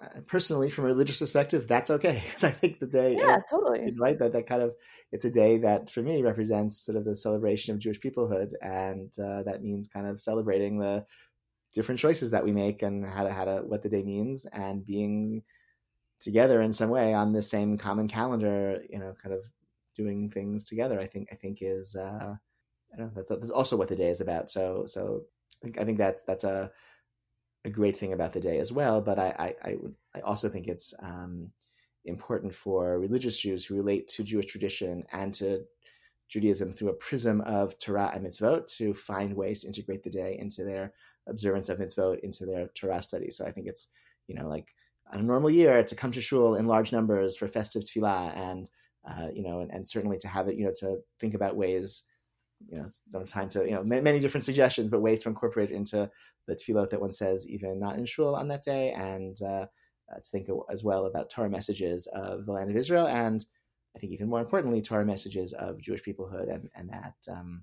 uh, 0.02 0.20
personally, 0.26 0.68
from 0.68 0.84
a 0.84 0.88
religious 0.88 1.20
perspective, 1.20 1.68
that's 1.68 1.90
okay 1.90 2.22
because 2.24 2.44
I 2.44 2.50
think 2.50 2.80
the 2.80 2.86
day, 2.86 3.16
yeah, 3.16 3.38
totally, 3.48 3.94
right. 3.98 4.18
That 4.18 4.32
that 4.32 4.46
kind 4.46 4.62
of 4.62 4.74
it's 5.12 5.24
a 5.24 5.30
day 5.30 5.58
that 5.58 5.90
for 5.90 6.02
me 6.02 6.22
represents 6.22 6.84
sort 6.84 6.96
of 6.96 7.04
the 7.04 7.14
celebration 7.14 7.72
of 7.72 7.80
Jewish 7.80 8.00
peoplehood, 8.00 8.52
and 8.60 9.12
uh, 9.18 9.44
that 9.44 9.62
means 9.62 9.88
kind 9.88 10.06
of 10.06 10.20
celebrating 10.20 10.78
the 10.78 11.04
different 11.74 11.98
choices 11.98 12.30
that 12.30 12.44
we 12.44 12.52
make 12.52 12.82
and 12.82 13.06
how 13.06 13.24
to 13.24 13.32
how 13.32 13.44
to 13.44 13.62
what 13.66 13.82
the 13.82 13.88
day 13.88 14.02
means, 14.02 14.46
and 14.46 14.86
being 14.86 15.42
together 16.20 16.62
in 16.62 16.72
some 16.72 16.90
way 16.90 17.14
on 17.14 17.32
the 17.32 17.42
same 17.42 17.78
common 17.78 18.08
calendar. 18.08 18.82
You 18.88 18.98
know, 18.98 19.14
kind 19.22 19.34
of 19.34 19.42
doing 19.96 20.30
things 20.30 20.64
together. 20.64 21.00
I 21.00 21.06
think 21.06 21.28
I 21.32 21.36
think 21.36 21.58
is 21.60 21.94
uh, 21.94 22.34
I 22.92 22.96
don't 22.96 23.06
know, 23.06 23.12
that's, 23.14 23.28
that's 23.28 23.50
also 23.50 23.76
what 23.76 23.88
the 23.88 23.96
day 23.96 24.08
is 24.08 24.20
about. 24.20 24.50
So 24.50 24.84
so 24.86 25.22
I 25.62 25.64
think 25.64 25.80
I 25.80 25.84
think 25.84 25.98
that's 25.98 26.22
that's 26.22 26.44
a 26.44 26.70
a 27.64 27.70
great 27.70 27.96
thing 27.96 28.12
about 28.12 28.32
the 28.32 28.40
day 28.40 28.58
as 28.58 28.72
well. 28.72 29.00
But 29.00 29.18
I, 29.18 29.54
I, 29.64 29.70
I, 29.70 29.76
would, 29.80 29.94
I 30.14 30.20
also 30.20 30.48
think 30.48 30.66
it's 30.66 30.92
um, 31.00 31.50
important 32.04 32.54
for 32.54 32.98
religious 32.98 33.38
Jews 33.38 33.64
who 33.64 33.76
relate 33.76 34.08
to 34.08 34.24
Jewish 34.24 34.46
tradition 34.46 35.04
and 35.12 35.32
to 35.34 35.62
Judaism 36.28 36.72
through 36.72 36.88
a 36.88 36.94
prism 36.94 37.40
of 37.42 37.78
Torah 37.78 38.10
and 38.14 38.26
mitzvot 38.26 38.66
to 38.78 38.94
find 38.94 39.34
ways 39.34 39.60
to 39.60 39.68
integrate 39.68 40.02
the 40.02 40.10
day 40.10 40.38
into 40.40 40.64
their 40.64 40.92
observance 41.28 41.68
of 41.68 41.78
mitzvot, 41.78 42.20
into 42.20 42.46
their 42.46 42.68
Torah 42.68 43.02
study. 43.02 43.30
So 43.30 43.44
I 43.44 43.52
think 43.52 43.66
it's, 43.66 43.88
you 44.28 44.34
know, 44.34 44.48
like 44.48 44.68
on 45.12 45.20
a 45.20 45.22
normal 45.22 45.50
year 45.50 45.82
to 45.82 45.94
come 45.94 46.12
to 46.12 46.20
shul 46.20 46.56
in 46.56 46.66
large 46.66 46.92
numbers 46.92 47.36
for 47.36 47.48
festive 47.48 47.84
tefillah 47.84 48.36
and, 48.36 48.70
uh, 49.08 49.28
you 49.34 49.42
know, 49.42 49.60
and, 49.60 49.70
and 49.70 49.86
certainly 49.86 50.18
to 50.18 50.28
have 50.28 50.48
it, 50.48 50.56
you 50.56 50.64
know, 50.64 50.72
to 50.80 50.98
think 51.20 51.34
about 51.34 51.56
ways 51.56 52.04
you 52.68 52.78
know, 52.78 52.86
don't 53.10 53.22
have 53.22 53.28
time 53.28 53.48
to, 53.48 53.64
you 53.64 53.72
know, 53.72 53.82
many 53.82 54.20
different 54.20 54.44
suggestions, 54.44 54.90
but 54.90 55.00
ways 55.00 55.22
to 55.22 55.28
incorporate 55.28 55.70
into 55.70 56.10
the 56.46 56.54
tefillot 56.54 56.90
that 56.90 57.00
one 57.00 57.12
says 57.12 57.48
even 57.48 57.78
not 57.78 57.98
in 57.98 58.06
shul 58.06 58.34
on 58.34 58.48
that 58.48 58.62
day, 58.62 58.92
and 58.92 59.40
uh, 59.42 59.66
uh, 60.12 60.16
to 60.16 60.30
think 60.30 60.48
as 60.70 60.84
well 60.84 61.06
about 61.06 61.30
Torah 61.30 61.50
messages 61.50 62.06
of 62.12 62.46
the 62.46 62.52
land 62.52 62.70
of 62.70 62.76
Israel, 62.76 63.06
and 63.06 63.44
I 63.96 63.98
think 63.98 64.12
even 64.12 64.28
more 64.28 64.40
importantly, 64.40 64.80
Torah 64.80 65.04
messages 65.04 65.52
of 65.54 65.80
Jewish 65.80 66.02
peoplehood 66.02 66.52
and 66.52 66.68
and 66.74 66.90
that 66.90 67.14
um, 67.30 67.62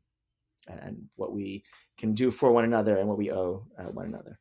and 0.69 1.09
what 1.15 1.33
we 1.33 1.63
can 1.97 2.13
do 2.13 2.31
for 2.31 2.51
one 2.51 2.63
another 2.63 2.97
and 2.97 3.07
what 3.07 3.17
we 3.17 3.31
owe 3.31 3.65
uh, 3.77 3.83
one 3.83 4.05
another. 4.05 4.39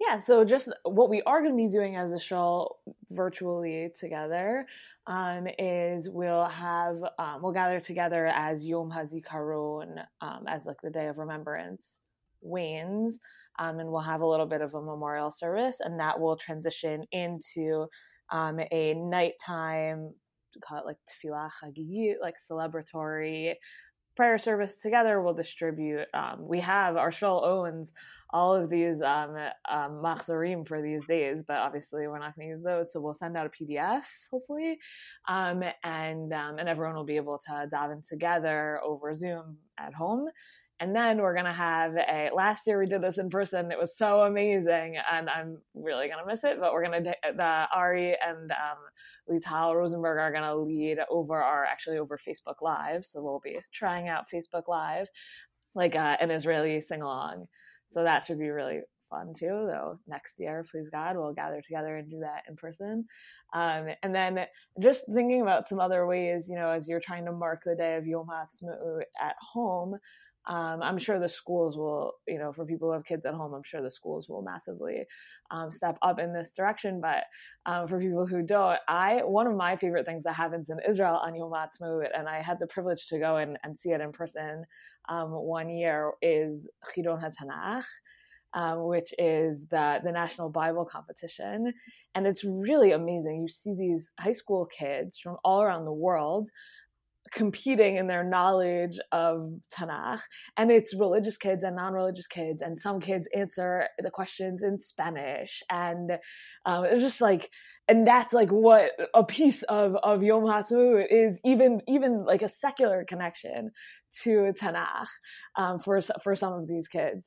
Yeah, 0.00 0.18
so 0.18 0.44
just 0.44 0.70
what 0.84 1.10
we 1.10 1.20
are 1.22 1.42
going 1.42 1.52
to 1.52 1.56
be 1.56 1.70
doing 1.70 1.96
as 1.96 2.10
a 2.10 2.18
show 2.18 2.76
virtually 3.10 3.90
together 3.94 4.66
um, 5.06 5.46
is 5.58 6.08
we'll 6.08 6.46
have 6.46 6.96
um, 7.18 7.40
we'll 7.42 7.52
gather 7.52 7.80
together 7.80 8.26
as 8.28 8.64
Yom 8.64 8.90
HaZikaron 8.90 10.02
um, 10.22 10.44
as 10.48 10.64
like 10.64 10.80
the 10.82 10.90
day 10.90 11.08
of 11.08 11.18
remembrance 11.18 12.00
wanes, 12.40 13.18
um, 13.58 13.78
and 13.78 13.90
we'll 13.90 14.00
have 14.00 14.22
a 14.22 14.26
little 14.26 14.46
bit 14.46 14.62
of 14.62 14.72
a 14.72 14.80
memorial 14.80 15.30
service, 15.30 15.76
and 15.80 16.00
that 16.00 16.18
will 16.18 16.36
transition 16.36 17.04
into 17.12 17.86
um, 18.32 18.58
a 18.72 18.94
nighttime 18.94 20.14
call 20.58 20.78
it 20.78 20.86
like 20.86 20.96
tefillah 21.06 21.50
chagigit, 21.62 22.14
like 22.20 22.34
celebratory 22.50 23.54
prayer 24.16 24.38
service 24.38 24.76
together 24.76 25.20
we'll 25.20 25.34
distribute 25.34 26.06
um, 26.14 26.36
we 26.40 26.60
have 26.60 26.96
our 26.96 27.12
shul 27.12 27.44
owns 27.44 27.92
all 28.32 28.54
of 28.54 28.70
these 28.70 29.00
um, 29.02 29.36
um, 29.68 30.00
machzorim 30.02 30.66
for 30.66 30.82
these 30.82 31.04
days 31.06 31.42
but 31.46 31.56
obviously 31.56 32.06
we're 32.06 32.18
not 32.18 32.34
going 32.36 32.48
to 32.48 32.52
use 32.52 32.62
those 32.62 32.92
so 32.92 33.00
we'll 33.00 33.14
send 33.14 33.36
out 33.36 33.46
a 33.46 33.50
pdf 33.50 34.04
hopefully 34.30 34.78
um, 35.28 35.62
and 35.84 36.32
um, 36.32 36.58
and 36.58 36.68
everyone 36.68 36.94
will 36.94 37.04
be 37.04 37.16
able 37.16 37.38
to 37.38 37.66
dive 37.70 37.90
in 37.90 38.02
together 38.08 38.80
over 38.84 39.14
zoom 39.14 39.56
at 39.78 39.94
home 39.94 40.28
and 40.80 40.96
then 40.96 41.18
we're 41.18 41.34
going 41.34 41.44
to 41.44 41.52
have 41.52 41.94
a, 41.94 42.30
last 42.34 42.66
year 42.66 42.78
we 42.78 42.86
did 42.86 43.02
this 43.02 43.18
in 43.18 43.28
person. 43.28 43.70
It 43.70 43.78
was 43.78 43.96
so 43.96 44.22
amazing 44.22 44.96
and 45.12 45.28
I'm 45.28 45.58
really 45.74 46.08
going 46.08 46.18
to 46.20 46.26
miss 46.26 46.42
it, 46.42 46.58
but 46.58 46.72
we're 46.72 46.84
going 46.84 47.04
to, 47.04 47.14
the 47.36 47.66
Ari 47.74 48.16
and 48.26 48.50
um, 48.50 48.78
Lital 49.30 49.76
Rosenberg 49.76 50.18
are 50.18 50.32
going 50.32 50.42
to 50.42 50.56
lead 50.56 50.98
over 51.10 51.36
our, 51.40 51.66
actually 51.66 51.98
over 51.98 52.16
Facebook 52.16 52.62
Live. 52.62 53.04
So 53.04 53.22
we'll 53.22 53.42
be 53.44 53.58
trying 53.72 54.08
out 54.08 54.30
Facebook 54.32 54.68
Live, 54.68 55.08
like 55.74 55.94
uh, 55.94 56.16
an 56.18 56.30
Israeli 56.30 56.80
sing 56.80 57.02
along. 57.02 57.46
So 57.92 58.02
that 58.02 58.26
should 58.26 58.38
be 58.38 58.48
really 58.48 58.80
fun 59.10 59.34
too, 59.36 59.66
though 59.66 59.98
next 60.06 60.36
year, 60.38 60.64
please 60.70 60.88
God, 60.88 61.16
we'll 61.16 61.34
gather 61.34 61.60
together 61.60 61.96
and 61.96 62.08
do 62.08 62.20
that 62.20 62.44
in 62.48 62.56
person. 62.56 63.04
Um, 63.52 63.88
and 64.02 64.14
then 64.14 64.46
just 64.80 65.04
thinking 65.12 65.42
about 65.42 65.68
some 65.68 65.80
other 65.80 66.06
ways, 66.06 66.46
you 66.48 66.54
know, 66.54 66.70
as 66.70 66.88
you're 66.88 67.00
trying 67.00 67.26
to 67.26 67.32
mark 67.32 67.62
the 67.64 67.74
day 67.74 67.96
of 67.96 68.06
Yom 68.06 68.28
HaAtzmaut 68.28 69.02
at 69.20 69.34
home, 69.40 69.96
Um, 70.50 70.82
I'm 70.82 70.98
sure 70.98 71.20
the 71.20 71.28
schools 71.28 71.76
will, 71.76 72.14
you 72.26 72.36
know, 72.36 72.52
for 72.52 72.66
people 72.66 72.88
who 72.88 72.94
have 72.94 73.04
kids 73.04 73.24
at 73.24 73.34
home, 73.34 73.54
I'm 73.54 73.62
sure 73.62 73.80
the 73.80 73.90
schools 73.90 74.28
will 74.28 74.42
massively 74.42 75.04
um, 75.52 75.70
step 75.70 75.96
up 76.02 76.18
in 76.18 76.32
this 76.34 76.50
direction. 76.52 77.00
But 77.00 77.22
um, 77.66 77.86
for 77.86 78.00
people 78.00 78.26
who 78.26 78.42
don't, 78.42 78.80
I 78.88 79.22
one 79.24 79.46
of 79.46 79.54
my 79.54 79.76
favorite 79.76 80.06
things 80.06 80.24
that 80.24 80.34
happens 80.34 80.68
in 80.68 80.78
Israel 80.88 81.20
on 81.24 81.36
Yom 81.36 81.52
Ha'atzmaut, 81.52 82.08
and 82.18 82.28
I 82.28 82.42
had 82.42 82.58
the 82.58 82.66
privilege 82.66 83.06
to 83.10 83.20
go 83.20 83.36
and, 83.36 83.58
and 83.62 83.78
see 83.78 83.90
it 83.90 84.00
in 84.00 84.10
person 84.10 84.64
um, 85.08 85.28
one 85.30 85.70
year, 85.70 86.12
is 86.20 86.66
Chidon 86.90 87.22
HaTanach. 87.22 87.84
Um, 88.52 88.88
which 88.88 89.14
is 89.16 89.62
the 89.70 90.00
the 90.02 90.10
national 90.10 90.50
Bible 90.50 90.84
competition, 90.84 91.72
and 92.16 92.26
it's 92.26 92.42
really 92.42 92.90
amazing. 92.90 93.42
You 93.42 93.48
see 93.48 93.76
these 93.78 94.10
high 94.18 94.32
school 94.32 94.66
kids 94.66 95.20
from 95.20 95.36
all 95.44 95.62
around 95.62 95.84
the 95.84 95.92
world 95.92 96.50
competing 97.32 97.96
in 97.96 98.06
their 98.06 98.24
knowledge 98.24 98.98
of 99.12 99.52
Tanakh. 99.72 100.20
And 100.56 100.70
it's 100.70 100.94
religious 100.94 101.36
kids 101.36 101.64
and 101.64 101.76
non 101.76 101.92
religious 101.92 102.26
kids. 102.26 102.62
And 102.62 102.80
some 102.80 103.00
kids 103.00 103.28
answer 103.34 103.88
the 103.98 104.10
questions 104.10 104.62
in 104.62 104.78
Spanish. 104.78 105.62
And 105.70 106.12
um, 106.66 106.84
it's 106.84 107.02
just 107.02 107.20
like, 107.20 107.50
and 107.88 108.06
that's 108.06 108.32
like 108.32 108.50
what 108.50 108.92
a 109.14 109.24
piece 109.24 109.62
of, 109.64 109.96
of 110.02 110.22
Yom 110.22 110.44
HaAtzmaut 110.44 111.06
is 111.10 111.40
even, 111.44 111.80
even 111.88 112.24
like 112.24 112.42
a 112.42 112.48
secular 112.48 113.04
connection 113.08 113.70
to 114.22 114.52
Tanakh 114.60 115.06
um, 115.56 115.78
for, 115.80 116.00
for 116.22 116.34
some 116.34 116.52
of 116.52 116.66
these 116.66 116.88
kids 116.88 117.26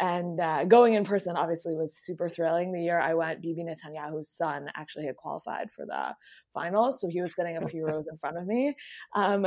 and 0.00 0.40
uh, 0.40 0.64
going 0.64 0.94
in 0.94 1.04
person 1.04 1.36
obviously 1.36 1.74
was 1.74 1.96
super 1.96 2.28
thrilling. 2.28 2.72
The 2.72 2.82
year 2.82 3.00
I 3.00 3.14
went, 3.14 3.42
Bibi 3.42 3.64
Netanyahu's 3.64 4.28
son 4.28 4.66
actually 4.76 5.06
had 5.06 5.16
qualified 5.16 5.70
for 5.70 5.86
the 5.86 6.14
finals, 6.52 7.00
so 7.00 7.08
he 7.08 7.22
was 7.22 7.34
sitting 7.34 7.56
a 7.56 7.66
few 7.66 7.86
rows 7.86 8.06
in 8.10 8.16
front 8.16 8.36
of 8.36 8.46
me. 8.46 8.74
Um, 9.14 9.46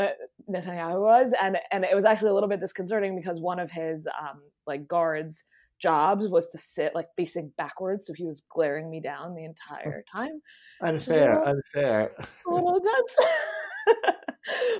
Netanyahu 0.49 1.01
was, 1.01 1.33
and 1.41 1.57
and 1.71 1.83
it 1.83 1.95
was 1.95 2.05
actually 2.05 2.29
a 2.29 2.33
little 2.33 2.49
bit 2.49 2.61
disconcerting 2.61 3.15
because 3.15 3.41
one 3.41 3.59
of 3.59 3.69
his 3.69 4.07
um, 4.19 4.41
like 4.65 4.87
guards 4.87 5.43
jobs 5.79 6.27
was 6.27 6.47
to 6.49 6.57
sit 6.57 6.95
like 6.95 7.07
facing 7.17 7.51
backwards, 7.57 8.07
so 8.07 8.13
he 8.13 8.25
was 8.25 8.41
glaring 8.49 8.89
me 8.89 9.01
down 9.01 9.35
the 9.35 9.43
entire 9.43 10.03
time. 10.09 10.41
Unfair, 10.81 11.39
little, 11.39 11.61
unfair. 11.75 12.11
A 12.47 12.53
little 12.53 12.79
nuts. 12.81 13.17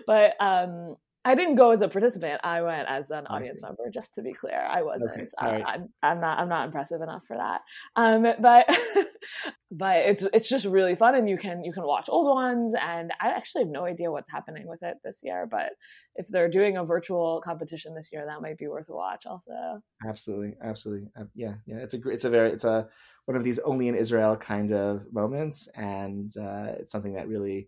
but 0.08 0.34
um 0.40 0.96
I 1.28 1.36
didn't 1.36 1.56
go 1.56 1.72
as 1.72 1.82
a 1.82 1.90
participant. 1.90 2.40
I 2.42 2.62
went 2.62 2.88
as 2.88 3.12
an 3.12 3.28
audience 3.28 3.62
member, 3.62 3.90
just 3.94 4.16
to 4.16 4.22
be 4.22 4.32
clear. 4.32 4.66
I 4.66 4.82
wasn't. 4.82 5.12
Okay. 5.12 5.28
Right. 5.42 5.62
I, 5.66 5.76
am 5.76 5.90
I'm 6.02 6.22
not. 6.22 6.40
I'm 6.40 6.48
not 6.48 6.66
impressive 6.68 7.02
enough 7.02 7.24
for 7.28 7.36
that. 7.36 7.64
Um, 7.98 8.24
but 8.40 8.66
but 9.72 9.98
it's 9.98 10.24
it's 10.32 10.48
just 10.48 10.66
really 10.66 10.96
fun, 10.96 11.16
and 11.16 11.28
you 11.28 11.38
can 11.38 11.66
you 11.66 11.74
can 11.74 11.84
watch 11.84 12.06
old 12.08 12.34
ones. 12.34 12.74
And 12.82 13.12
I 13.20 13.32
actually 13.32 13.64
have 13.64 13.72
no 13.72 13.84
idea 13.84 14.10
what's 14.10 14.32
happening 14.32 14.68
with 14.68 14.82
it 14.84 15.00
this 15.04 15.20
year. 15.22 15.46
But 15.52 15.72
if 16.16 16.30
they're 16.30 16.50
doing 16.50 16.78
a 16.78 16.86
virtual 16.86 17.42
competition 17.44 17.94
this 17.94 18.08
year, 18.14 18.26
that 18.26 18.42
might 18.42 18.58
be 18.58 18.70
worth 18.70 18.88
a 18.88 18.96
watch. 18.96 19.26
Also, 19.26 19.82
absolutely, 20.08 20.56
absolutely, 20.64 21.10
uh, 21.20 21.26
yeah, 21.36 21.56
yeah. 21.66 21.80
It's 21.80 21.94
a 21.94 22.08
it's 22.08 22.24
a 22.24 22.30
very 22.30 22.52
it's 22.52 22.64
a 22.64 22.88
one 23.26 23.36
of 23.36 23.44
these 23.44 23.60
only 23.60 23.90
in 23.90 23.96
Israel 23.96 24.38
kind 24.38 24.72
of 24.72 25.12
moments, 25.12 25.68
and 25.76 26.32
uh, 26.40 26.76
it's 26.80 26.94
something 26.94 27.16
that 27.16 27.28
really 27.28 27.68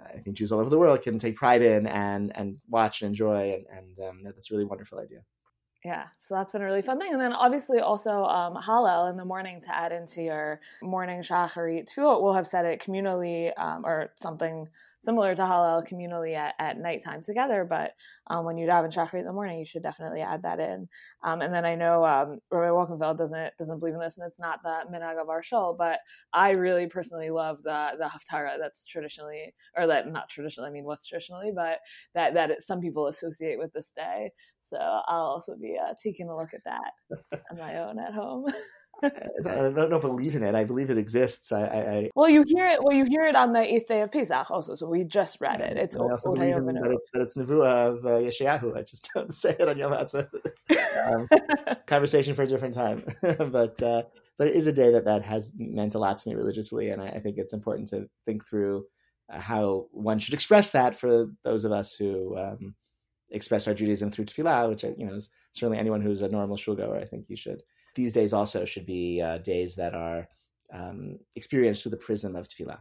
I 0.00 0.18
think 0.18 0.36
Jews 0.36 0.52
all 0.52 0.60
over 0.60 0.70
the 0.70 0.78
world 0.78 1.02
can 1.02 1.18
take 1.18 1.36
pride 1.36 1.62
in 1.62 1.86
and 1.86 2.36
and 2.36 2.58
watch 2.68 3.02
and 3.02 3.08
enjoy, 3.08 3.52
and, 3.54 3.66
and 3.70 4.08
um, 4.08 4.22
that's 4.24 4.50
a 4.50 4.54
really 4.54 4.64
wonderful 4.64 4.98
idea. 4.98 5.20
Yeah, 5.84 6.04
so 6.18 6.34
that's 6.34 6.50
been 6.50 6.62
a 6.62 6.64
really 6.64 6.82
fun 6.82 6.98
thing, 6.98 7.12
and 7.12 7.20
then 7.20 7.32
obviously 7.32 7.78
also 7.78 8.24
um, 8.24 8.56
Hallel 8.56 9.10
in 9.10 9.16
the 9.16 9.24
morning 9.24 9.60
to 9.62 9.76
add 9.76 9.92
into 9.92 10.22
your 10.22 10.60
morning 10.82 11.22
shacharit. 11.22 11.90
We'll 11.96 12.32
have 12.32 12.46
said 12.48 12.64
it 12.64 12.80
communally 12.80 13.52
um, 13.58 13.86
or 13.86 14.12
something 14.20 14.68
similar 15.00 15.34
to 15.34 15.42
Hallel 15.42 15.86
communally 15.88 16.34
at, 16.34 16.54
at 16.58 16.78
nighttime 16.78 17.22
together. 17.22 17.66
But 17.68 17.92
um, 18.28 18.44
when 18.44 18.58
you 18.58 18.66
daven 18.66 18.92
Shachrit 18.92 19.20
in 19.20 19.24
the 19.24 19.32
morning, 19.32 19.58
you 19.58 19.64
should 19.64 19.82
definitely 19.82 20.20
add 20.20 20.42
that 20.42 20.60
in. 20.60 20.88
Um, 21.22 21.40
and 21.40 21.54
then 21.54 21.64
I 21.64 21.74
know 21.74 22.04
um, 22.04 22.38
Rabbi 22.50 22.68
Wolkenfeld 22.68 23.18
doesn't 23.18 23.52
doesn't 23.58 23.78
believe 23.78 23.94
in 23.94 24.00
this, 24.00 24.18
and 24.18 24.26
it's 24.26 24.40
not 24.40 24.60
the 24.62 24.82
minhag 24.92 25.20
of 25.20 25.28
our 25.28 25.42
shul, 25.42 25.74
but 25.78 25.98
I 26.32 26.50
really 26.50 26.86
personally 26.86 27.30
love 27.30 27.62
the 27.62 27.90
the 27.98 28.04
haftarah 28.04 28.58
that's 28.60 28.84
traditionally, 28.84 29.54
or 29.76 29.86
that 29.86 30.10
not 30.10 30.28
traditionally, 30.28 30.70
I 30.70 30.72
mean 30.72 30.84
what's 30.84 31.06
traditionally, 31.06 31.52
but 31.54 31.78
that 32.14 32.34
that 32.34 32.50
it, 32.50 32.62
some 32.62 32.80
people 32.80 33.06
associate 33.06 33.58
with 33.58 33.72
this 33.72 33.92
day. 33.94 34.30
So 34.64 34.76
I'll 34.76 35.22
also 35.22 35.56
be 35.56 35.78
uh, 35.82 35.94
taking 36.02 36.28
a 36.28 36.36
look 36.36 36.50
at 36.52 36.60
that 36.64 37.40
on 37.50 37.56
my 37.56 37.78
own 37.78 37.98
at 37.98 38.12
home. 38.12 38.46
I 39.02 39.70
don't, 39.70 40.00
believe 40.00 40.34
in 40.34 40.42
it. 40.42 40.54
I 40.54 40.64
believe 40.64 40.90
it 40.90 40.98
exists. 40.98 41.52
I, 41.52 41.62
I, 41.62 42.10
well, 42.16 42.28
you 42.28 42.44
hear 42.46 42.66
it. 42.66 42.82
Well, 42.82 42.96
you 42.96 43.04
hear 43.04 43.22
it 43.22 43.36
on 43.36 43.52
the 43.52 43.60
eighth 43.60 43.86
day 43.86 44.00
of 44.02 44.10
Pesach 44.10 44.50
also. 44.50 44.74
So 44.74 44.88
we 44.88 45.04
just 45.04 45.38
read 45.40 45.60
it. 45.60 45.76
It's 45.76 45.96
I 45.96 46.00
also 46.00 46.32
believe 46.32 46.56
in 46.56 46.66
that, 46.66 46.76
it, 46.76 46.98
that 47.12 47.22
it's 47.22 47.36
Nevuah 47.36 47.98
of 47.98 48.04
uh, 48.04 48.08
Yeshayahu. 48.18 48.76
I 48.76 48.80
just 48.80 49.08
don't 49.14 49.32
say 49.32 49.54
it 49.58 49.68
on 49.68 49.78
Yom 49.78 49.92
Ha'atzmaut. 49.92 50.28
um, 51.14 51.28
conversation 51.86 52.34
for 52.34 52.42
a 52.42 52.46
different 52.46 52.74
time. 52.74 53.04
but 53.22 53.80
uh, 53.82 54.02
but 54.36 54.48
it 54.48 54.56
is 54.56 54.66
a 54.66 54.72
day 54.72 54.90
that 54.92 55.04
that 55.04 55.22
has 55.22 55.52
meant 55.56 55.94
a 55.94 55.98
lot 55.98 56.18
to 56.18 56.28
me 56.28 56.34
religiously, 56.34 56.90
and 56.90 57.00
I, 57.00 57.08
I 57.08 57.20
think 57.20 57.38
it's 57.38 57.52
important 57.52 57.88
to 57.88 58.08
think 58.26 58.48
through 58.48 58.84
uh, 59.32 59.38
how 59.38 59.86
one 59.92 60.18
should 60.18 60.34
express 60.34 60.70
that 60.72 60.96
for 60.96 61.26
those 61.44 61.64
of 61.64 61.72
us 61.72 61.94
who. 61.94 62.36
Um, 62.36 62.74
express 63.30 63.68
our 63.68 63.74
Judaism 63.74 64.10
through 64.10 64.24
tefillah, 64.24 64.70
which 64.70 64.84
you 64.84 65.04
know 65.04 65.12
is 65.12 65.28
certainly 65.52 65.76
anyone 65.76 66.00
who's 66.00 66.22
a 66.22 66.28
normal 66.28 66.56
shul 66.56 66.74
goer. 66.74 66.96
I 66.96 67.04
think 67.04 67.26
you 67.28 67.36
should 67.36 67.62
these 67.98 68.12
days 68.12 68.32
also 68.32 68.64
should 68.64 68.86
be 68.86 69.20
uh, 69.20 69.38
days 69.38 69.74
that 69.74 69.92
are 69.92 70.28
um, 70.72 71.18
experienced 71.34 71.82
through 71.82 71.90
the 71.90 71.96
prism 71.96 72.36
of 72.36 72.46
tefillah. 72.46 72.80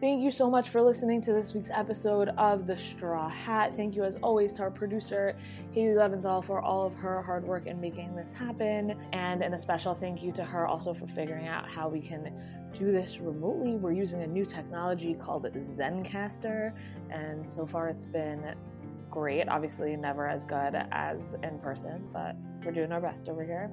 Thank 0.00 0.22
you 0.22 0.30
so 0.30 0.50
much 0.50 0.68
for 0.68 0.82
listening 0.82 1.22
to 1.22 1.32
this 1.32 1.54
week's 1.54 1.70
episode 1.70 2.28
of 2.36 2.66
The 2.66 2.76
Straw 2.76 3.28
Hat. 3.28 3.74
Thank 3.74 3.96
you, 3.96 4.04
as 4.04 4.16
always, 4.22 4.52
to 4.54 4.62
our 4.62 4.70
producer, 4.70 5.34
Haley 5.72 5.94
Leventhal, 5.94 6.44
for 6.44 6.60
all 6.60 6.86
of 6.86 6.94
her 6.94 7.22
hard 7.22 7.44
work 7.44 7.66
in 7.66 7.80
making 7.80 8.14
this 8.14 8.32
happen. 8.32 8.98
And, 9.12 9.42
and 9.42 9.54
a 9.54 9.58
special 9.58 9.94
thank 9.94 10.22
you 10.22 10.32
to 10.32 10.44
her 10.44 10.66
also 10.66 10.92
for 10.92 11.06
figuring 11.06 11.48
out 11.48 11.70
how 11.70 11.88
we 11.88 12.00
can 12.00 12.32
do 12.78 12.92
this 12.92 13.18
remotely. 13.18 13.76
We're 13.76 13.92
using 13.92 14.22
a 14.22 14.26
new 14.26 14.44
technology 14.44 15.14
called 15.14 15.44
Zencastr, 15.54 16.74
and 17.10 17.50
so 17.50 17.66
far 17.66 17.88
it's 17.88 18.06
been 18.06 18.54
great. 19.10 19.48
Obviously, 19.48 19.96
never 19.96 20.28
as 20.28 20.46
good 20.46 20.74
as 20.92 21.18
in 21.42 21.58
person, 21.58 22.08
but 22.12 22.36
we're 22.64 22.72
doing 22.72 22.92
our 22.92 23.00
best 23.00 23.28
over 23.28 23.44
here. 23.44 23.70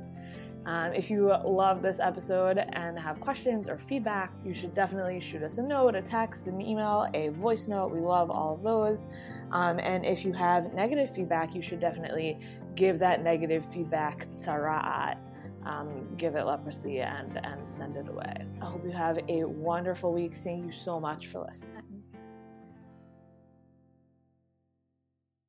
Um, 0.66 0.94
if 0.94 1.10
you 1.10 1.34
love 1.46 1.82
this 1.82 2.00
episode 2.00 2.58
and 2.58 3.00
have 3.00 3.22
questions 3.22 3.70
or 3.70 3.78
feedback, 3.78 4.34
you 4.44 4.54
should 4.54 4.74
definitely 4.74 5.20
shoot 5.22 5.42
us 5.42 5.60
a 5.60 5.62
note, 5.62 5.96
a 5.96 6.02
text, 6.02 6.46
an 6.48 6.60
email, 6.60 7.08
a 7.14 7.30
voice 7.30 7.70
note. 7.70 7.90
We 7.90 8.02
love 8.02 8.30
all 8.30 8.56
of 8.56 8.64
those. 8.64 9.08
Um, 9.52 9.80
and 9.80 10.06
if 10.06 10.26
you 10.26 10.34
have 10.34 10.74
negative 10.74 11.14
feedback, 11.14 11.56
you 11.56 11.62
should 11.62 11.80
definitely 11.80 12.38
give 12.76 13.00
that 13.00 13.24
negative 13.24 13.66
feedback 13.66 14.28
tzara'at. 14.34 15.18
Um, 15.66 16.16
give 16.16 16.36
it 16.36 16.46
leprosy 16.46 17.00
and, 17.00 17.40
and 17.44 17.70
send 17.70 17.98
it 17.98 18.08
away. 18.08 18.46
I 18.62 18.66
hope 18.66 18.86
you 18.86 18.92
have 18.92 19.20
a 19.28 19.44
wonderful 19.46 20.14
week. 20.14 20.34
Thank 20.34 20.66
you 20.66 20.72
so 20.72 21.00
much 21.00 21.28
for 21.28 21.46
listening. 21.46 21.87